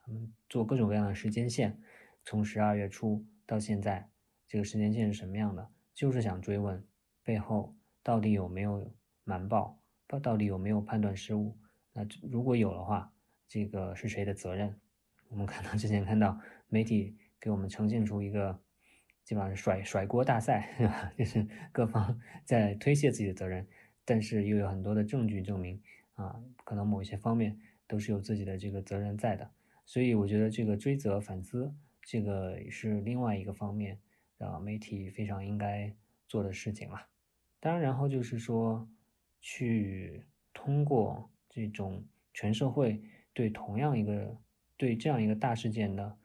[0.00, 1.82] 他们做各种各样的时间线，
[2.24, 4.08] 从十二月初到现在，
[4.46, 5.68] 这个时间线是什么样的？
[5.92, 6.86] 就是想追问
[7.24, 8.94] 背后到底有没有
[9.24, 11.58] 瞒报，到底有没有判断失误？
[11.92, 13.12] 那如果有的话，
[13.48, 14.78] 这个是谁的责任？
[15.28, 18.62] 我们看到之前看到媒体给我们呈现出一个。
[19.24, 20.68] 基本上是甩甩锅大赛，
[21.16, 23.66] 就是各方 在推卸自己的责任，
[24.04, 25.80] 但是又有很多的证据证明
[26.14, 29.50] 啊，可能某一些方面都是有自己的这个责任在的。
[29.84, 33.98] 所以我觉得这个追责反思，这个是另外一个方面
[34.38, 35.94] 啊，媒体非常应该
[36.28, 37.06] 做的事情了。
[37.60, 38.88] 当然，然后就是说，
[39.40, 42.04] 去通过这种
[42.34, 43.00] 全社会
[43.32, 44.36] 对同样一个
[44.76, 46.16] 对这样一个大事件的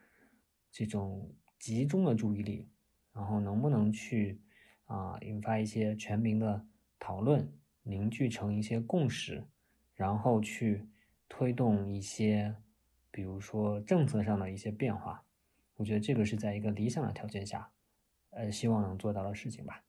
[0.72, 2.68] 这种集中的注意力。
[3.18, 4.40] 然后能不能去
[4.86, 6.64] 啊引发一些全民的
[7.00, 9.44] 讨论，凝聚成一些共识，
[9.96, 10.88] 然后去
[11.28, 12.56] 推动一些，
[13.10, 15.26] 比如说政策上的一些变化，
[15.78, 17.72] 我觉得这个是在一个理想的条件下，
[18.30, 19.84] 呃，希望能做到的事情吧。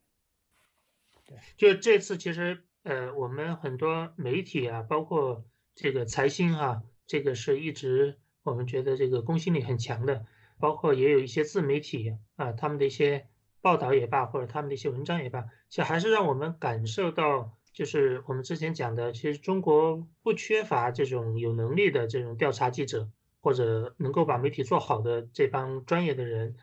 [1.27, 5.45] 对，就这次其实呃，我们很多媒体啊，包括
[5.75, 10.25] 这个财新啊，这个是一直我们觉得这个公信力很强的。
[10.59, 13.27] 包括也有一些自媒体啊，他们的一些
[13.61, 23.09] 报道也罢，或者他们的一些文章也罢，其实还是让我们感受到就是我们之前讲的，其实中国不缺乏这种有能力的这种调查记者，
[23.41, 26.57] 或者能够把媒体做好的这帮专业的人，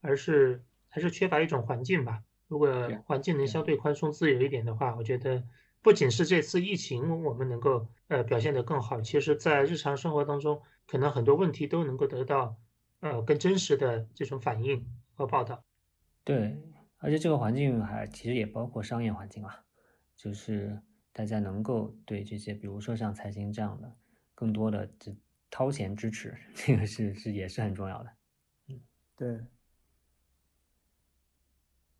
[0.00, 2.22] 而是还是缺乏一种环境吧。
[2.48, 5.42] 如果环境能相对宽松自由一点的话，我觉得
[5.82, 12.56] 不仅是这次疫情我们能够呃表现得更好，其实在日常生活当中，可能很多问题都能够得到
[13.00, 14.84] 呃更真实的这种反应
[15.14, 15.62] 和报道。
[16.24, 16.60] 对，
[16.98, 19.64] 而且这个环境还其实也包括商业环境啊。
[20.16, 23.96] 就是大家能够对这些，比如说像财经这样的，
[24.34, 25.16] 更多的这
[25.48, 28.10] 掏钱支持，这个是是也是很重要的。
[28.66, 28.80] 嗯，
[29.14, 29.40] 对。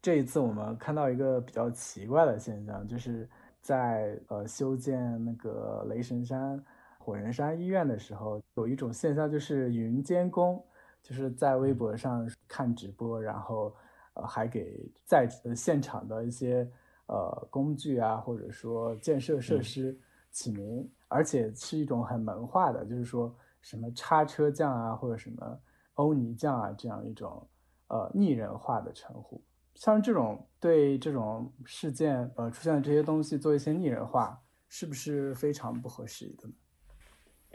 [0.02, 3.28] 这一次我们看到一个比较奇怪的现象，就是
[3.60, 6.64] 在呃修建那个雷神山
[6.98, 10.64] 火神山医院的时候，有一种现象就是云监工，
[11.08, 13.74] 就是在微博上看直播，然后
[14.12, 16.70] 呃还给在现场的一些。
[17.10, 19.98] 呃，工具啊，或者说建设设施
[20.30, 25.58] 起名，而且是一种很萌化的，就是说什么叉车匠啊，或者什么
[25.94, 27.48] 欧尼匠啊，这样一种
[27.86, 29.42] 呃拟人化的称呼。
[29.74, 36.54] 像这种对这种事件呃出现的这些东西做一些拟人化，是不是非常不合时宜的呢？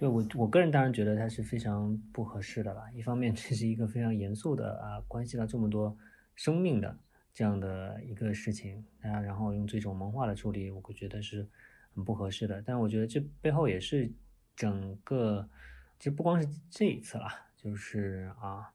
[0.03, 2.83] 对我我个人当然觉得它是非常不合适的了。
[2.93, 5.97] 一方面， 这是一个非常严肃的啊，关系到这么多
[6.35, 6.97] 生命的。
[7.31, 11.47] 这样的一个事情啊，然后用这种萌化的处理，我会觉得是
[11.95, 12.61] 很不合适的。
[12.61, 14.11] 但我觉得这背后也是
[14.57, 15.49] 整个，
[15.97, 18.73] 其实不光是这一次了，就是啊，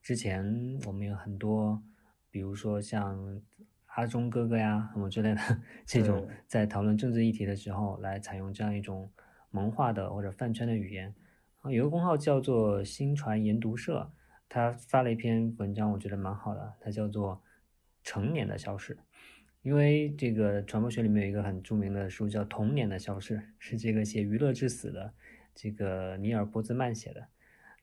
[0.00, 1.82] 之前我们有很多，
[2.30, 3.42] 比如说像
[3.88, 5.40] 阿忠哥哥呀什么之类的
[5.84, 9.10] 这种，在讨论政治议题的时候，来采用这样一种
[9.52, 11.14] 萌化的或者饭圈的语言。
[11.60, 14.10] 啊，有个公号叫做新传研读社，
[14.48, 17.40] 他发了一篇文章，我觉得蛮好的，它叫做。
[18.04, 18.98] 成年的消逝，
[19.62, 25.14] 因为这个传播学里面有一个很著名的书叫《童年的消逝》，是这个写《娱乐至死》的
[25.54, 27.28] 这个尼尔·波兹曼写的。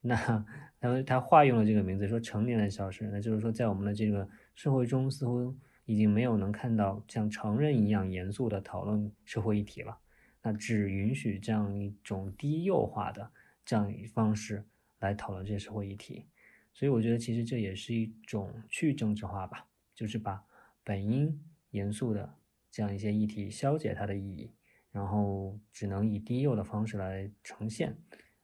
[0.02, 0.44] 那
[0.78, 5.56] 他他化用了这个名字，说“成年的消失”，那就是说在我们的这个社会中，似乎
[5.86, 9.96] 已经没有能看到像成人一样严肃的讨论社会议题了。
[10.42, 13.30] 那只允许这样一种低幼化的
[13.64, 14.64] 这样一方式
[14.98, 16.26] 来讨论这些社会议题。
[16.72, 19.66] 所以我觉得，其实这也是一种去政治化吧。
[19.94, 20.42] 就是把
[20.82, 21.38] 本应
[21.72, 22.34] 严肃的
[22.70, 24.50] 这样一些议题消解它的意义，
[24.92, 27.94] 然后只能以低幼的方式来呈现。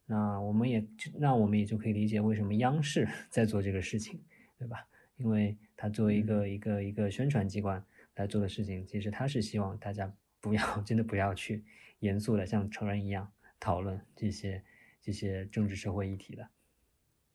[0.04, 4.22] 那我们也那我们也就可以理解为什么央视 在做这个事情，
[4.58, 4.86] 对吧？
[5.16, 7.82] 因为它作为一个一个一个宣传机关
[8.16, 10.12] 来做的事情，其实它是希望大家
[10.42, 11.64] 不要 真的不要去
[11.98, 14.64] 严肃的像成人一样讨论这些
[15.00, 16.48] 这些政治社会议题的。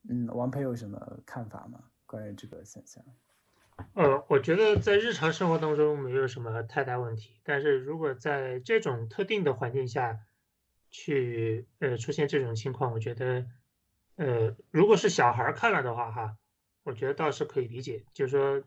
[0.10, 1.84] 嗯，王培有什么看法吗？
[2.06, 3.04] 关于这个现象？
[3.94, 10.20] 呃，我觉得在日常生活当中没有什么太大问题，但是如果在这种特定的环境下
[10.90, 13.48] 去呃出现这种情况，我觉得
[14.16, 16.38] 呃如果是小孩看了的话哈，
[16.84, 18.64] 我觉得倒是可以理解，就是说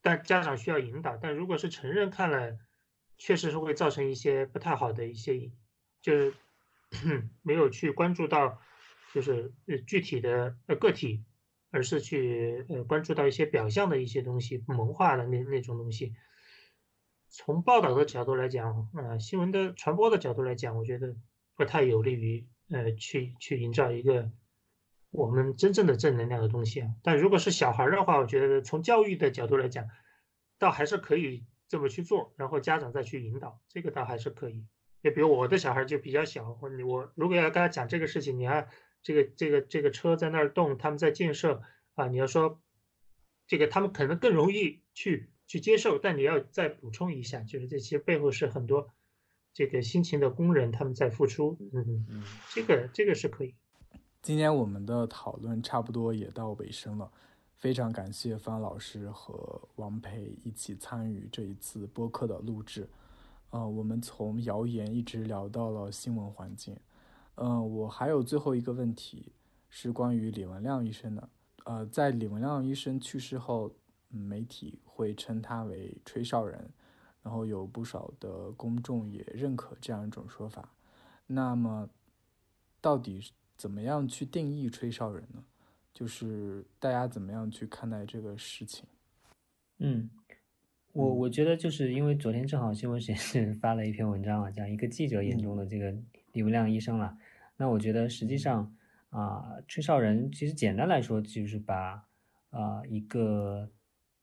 [0.00, 2.58] 但家长需要引导，但如果是成人看了，
[3.18, 5.50] 确实是会造成一些不太好的一些，
[6.00, 6.34] 就是
[7.42, 8.60] 没有去关注到
[9.12, 11.24] 就是呃具体的呃个体。
[11.72, 16.14] 而是去呃关注到一些表象的一些东西，萌化的那那种东西。
[17.28, 21.16] 从报道的角度来讲，呃，新闻的传播的角度来讲，我觉得
[21.54, 24.30] 不太有利于呃去去营造一个
[25.10, 26.94] 我们真正的正能量的东西啊。
[27.02, 29.86] 但如果是小孩的话，我觉得从教育的角度来讲，
[30.58, 34.64] 倒还是可以这么去做，然后家长再去引导，这个倒还是可以。
[35.02, 38.68] 就比如我的小孩就比较小，或者我如果要跟他讲这个事情，你看。
[39.02, 41.62] 这个这个这个车在那儿动，他们在建设
[41.94, 42.08] 啊。
[42.08, 42.60] 你要说
[43.46, 48.90] 这个，他们可能更容易去去接受，但你要再补充一下，就是这些背后是很多
[49.52, 51.56] 这个辛勤的工人他们在付出。
[51.72, 53.54] 嗯嗯，这个这个是可以。
[54.22, 57.08] 今天我们的讨论差不多也到尾声了，
[57.56, 62.86] 非常感谢方老师和王培一起参与这一次播客的录制。
[63.48, 66.76] 呃，我们从谣言一直聊到了新闻环境。
[67.36, 69.32] 嗯，我还有最后一个问题，
[69.70, 71.28] 是关于李文亮医生的。
[71.64, 73.72] 呃，在李文亮医生去世后，
[74.08, 76.70] 媒体会称他为吹哨人，
[77.22, 80.68] 然后有不少的公众也认可这样一种说法。
[81.26, 81.88] 那么，
[82.82, 85.42] 到底怎么样去定义吹哨人呢？
[85.96, 88.84] 就是大家怎么样去看待这个事情？
[89.78, 90.10] 嗯，
[90.92, 95.96] 我我觉得就是因为昨天正好新闻实验室 发了一篇文章啊，讲一个记者眼中的这个
[96.32, 97.16] 李文亮医生了。
[97.56, 98.76] 那我觉得实际上
[99.08, 102.06] 啊，吹哨人其实简单来说就是把
[102.50, 103.70] 啊一个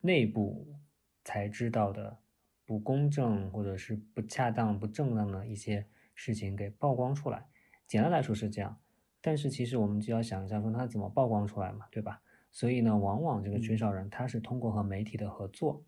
[0.00, 0.76] 内部
[1.24, 2.18] 才知道的
[2.64, 7.48] 不公正或者是不恰当、不正当的一些事情给曝光出来。
[7.88, 8.78] 简单来说是这样，
[9.26, 12.20] 但是其实我们就要想一下，说他怎么曝光出来嘛，对吧？
[12.52, 15.82] 所以呢，往往这个吹哨人他是通过和媒体的合作，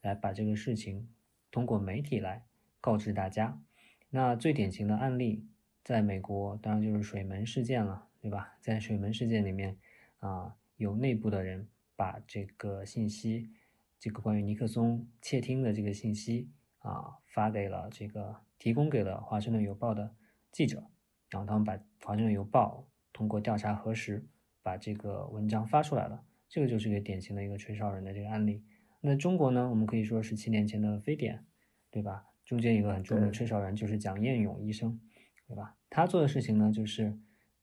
[0.00, 1.08] 来把这个事情
[1.52, 2.44] 通过媒体来
[2.80, 3.62] 告知大家。
[4.08, 5.46] 那最典型的案例，
[5.84, 8.56] 在美国当然就是水门事件了，对吧？
[8.60, 9.78] 在水门事件里面，
[10.18, 13.52] 啊，有内部的人把这个信息，
[14.00, 16.50] 这个关于尼克松窃听的这个信息
[16.80, 20.16] 啊，发给了这个提供给了《华盛顿邮报》的
[20.50, 20.89] 记者。
[21.30, 24.26] 然后他们把《华盛顿邮报》通过调查核实，
[24.62, 26.24] 把这个文章发出来了。
[26.48, 28.64] 这个就是一个典型的一个吹哨人的这个案例。
[29.00, 29.70] 那中国呢？
[29.70, 31.46] 我们可以说是七年前的非典，
[31.90, 32.26] 对吧？
[32.44, 35.00] 中间一个很著名的吹哨人就是蒋彦勇医生，
[35.46, 35.76] 对吧？
[35.88, 37.18] 他做的事情呢，就是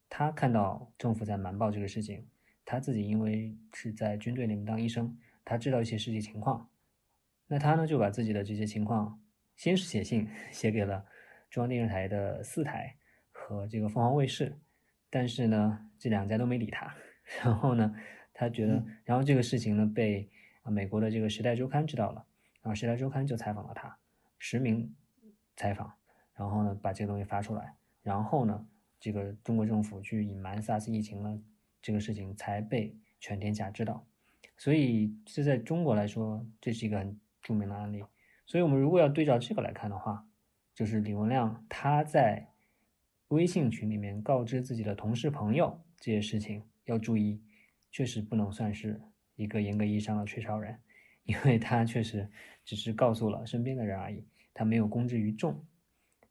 [0.08, 2.26] 他看到政府在瞒报这个事情，
[2.64, 6.70] 他自己因为是在军队里面当医生，他知道一些实际情况，
[7.46, 9.22] 那他呢就把自己的这些情况
[9.54, 11.04] 先是写信 写给了
[11.50, 12.97] 中央电视台的四台。
[13.48, 14.58] 和这个凤凰卫视，
[15.08, 16.94] 但是呢，这两家都没理他。
[17.42, 17.94] 然后呢，
[18.34, 20.28] 他觉得，然后这个事情呢被
[20.60, 22.26] 啊美国的这个《时代周刊》知道了，
[22.60, 23.96] 然后《时代周刊》就采访了他，
[24.38, 24.94] 实名
[25.56, 25.90] 采访，
[26.34, 28.66] 然后呢把这个东西发出来，然后呢，
[29.00, 31.40] 这个中国政府去隐瞒 SARS 疫情了，
[31.80, 34.04] 这个事情才被全天下知道。
[34.58, 38.04] 所以这在中国来说，这是一个很著名的案例。
[38.44, 40.26] 所以我们如果要对照这个来看的话，
[40.74, 42.48] 就是李文亮他在。
[43.28, 47.42] 微信群里面告知自己的同事朋友这些事情要注意，
[47.90, 49.00] 确实不能算是
[49.36, 50.78] 一个严格意义上的吹哨人，
[51.24, 52.26] 因为他确实
[52.64, 55.62] 只是告诉了身边的人而已，他没有公之于众。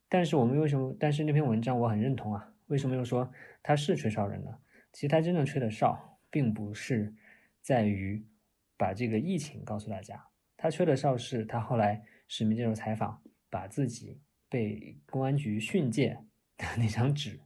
[0.09, 0.95] 但是我们为什么？
[0.99, 4.57] 但是那篇文章我很认同啊，为什么又说他是吹哨人呢？
[4.91, 7.13] 其实他真正吹的哨，并不是
[7.61, 8.25] 在于
[8.75, 10.25] 把这个疫情告诉大家，
[10.55, 13.21] 他吹的哨是他后来实名接受采访，
[13.51, 14.19] 把自己
[14.49, 16.17] 被公安局训诫。
[16.77, 17.39] 那张纸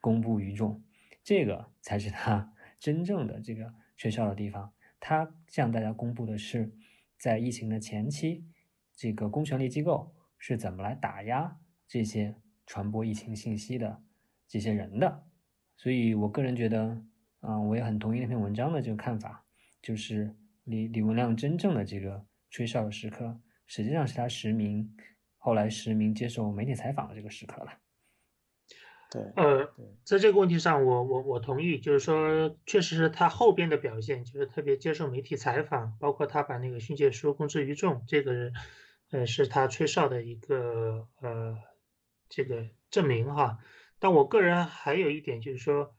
[0.00, 0.82] 公布于众，
[1.22, 4.72] 这个才是他 真正的这个吹哨的地方。
[4.98, 6.72] 他向大家公布的是，
[7.16, 8.44] 在疫情的前期，
[8.94, 12.34] 这个公权力机构是怎么来打压这些
[12.66, 14.02] 传播疫情信息的
[14.48, 15.24] 这些人的。
[15.76, 17.00] 所以我个人觉得，
[17.40, 19.44] 嗯，我也很同意那篇文章的这个看法，
[19.80, 20.34] 就是
[20.64, 24.92] 李李文亮真正的这个吹哨的时刻，实际上是他实名
[25.36, 27.70] 后来实名接受媒体采访的这个时刻了。
[29.08, 29.72] 对，呃，
[30.02, 38.52] 在这个问题上，我我我同意，就是说，确实是他后边的表现，就是特别接受媒体采访，包括他把那个训诫书公之于众，这个，
[39.12, 41.56] 呃，是他吹哨的一个呃
[42.28, 43.58] 这个证明哈。
[44.00, 45.94] 但我个人还有一点就是说，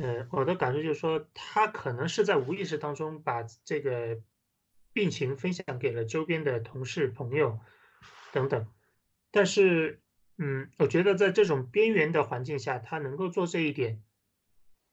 [0.00, 4.18] 呃，我的感受就是说，他可能是在无意识当中把这个
[4.92, 7.60] 病情分享给了周边的同事、朋友
[8.32, 8.66] 等等，
[9.30, 10.00] 但是。
[10.36, 14.02] 嗯，我觉得在这种边缘的环境下，他能够做这一点，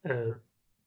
[0.04, 0.40] 呃，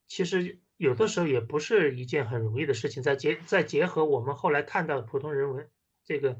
[0.07, 3.03] 其实有的时候也不是一件很容易的事情。
[3.03, 5.69] 再结再结合我们后来看到普通人文
[6.05, 6.39] 这个，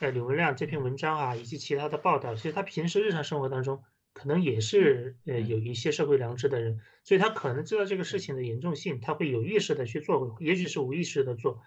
[0.00, 3.84] 呃，刘文亮这篇文章啊，以及其他的报道，其实他平时日常生活当中
[4.14, 11.60] 可能也是呃有一些社会良知的人，所以他可能知道这个事情的严重性，他会有意识的去做，也许是无意识的做。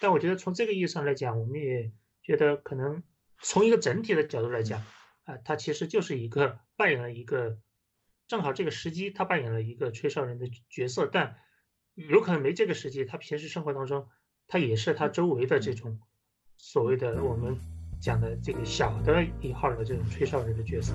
[0.00, 1.92] 但我觉得从这个意义上来讲，我们也
[2.24, 3.04] 觉得可能
[3.38, 4.82] 从一个整体的角度来讲。
[5.24, 7.58] 啊，他其实就是一个扮演了一个，
[8.28, 11.36] 正好这个时机，他扮演了一个吹哨人的角色，但
[11.94, 14.08] 有可能没这个时机，他平时生活当中，
[14.48, 16.00] 他也是他周围的这种
[16.58, 17.56] 所谓的我们
[18.00, 20.94] 讲的这个小的一号的这种吹哨人的角色。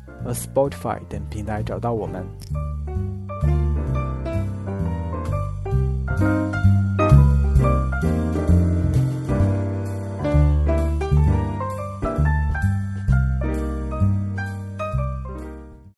[0.23, 2.25] 和 Spotify 等平台找到我们。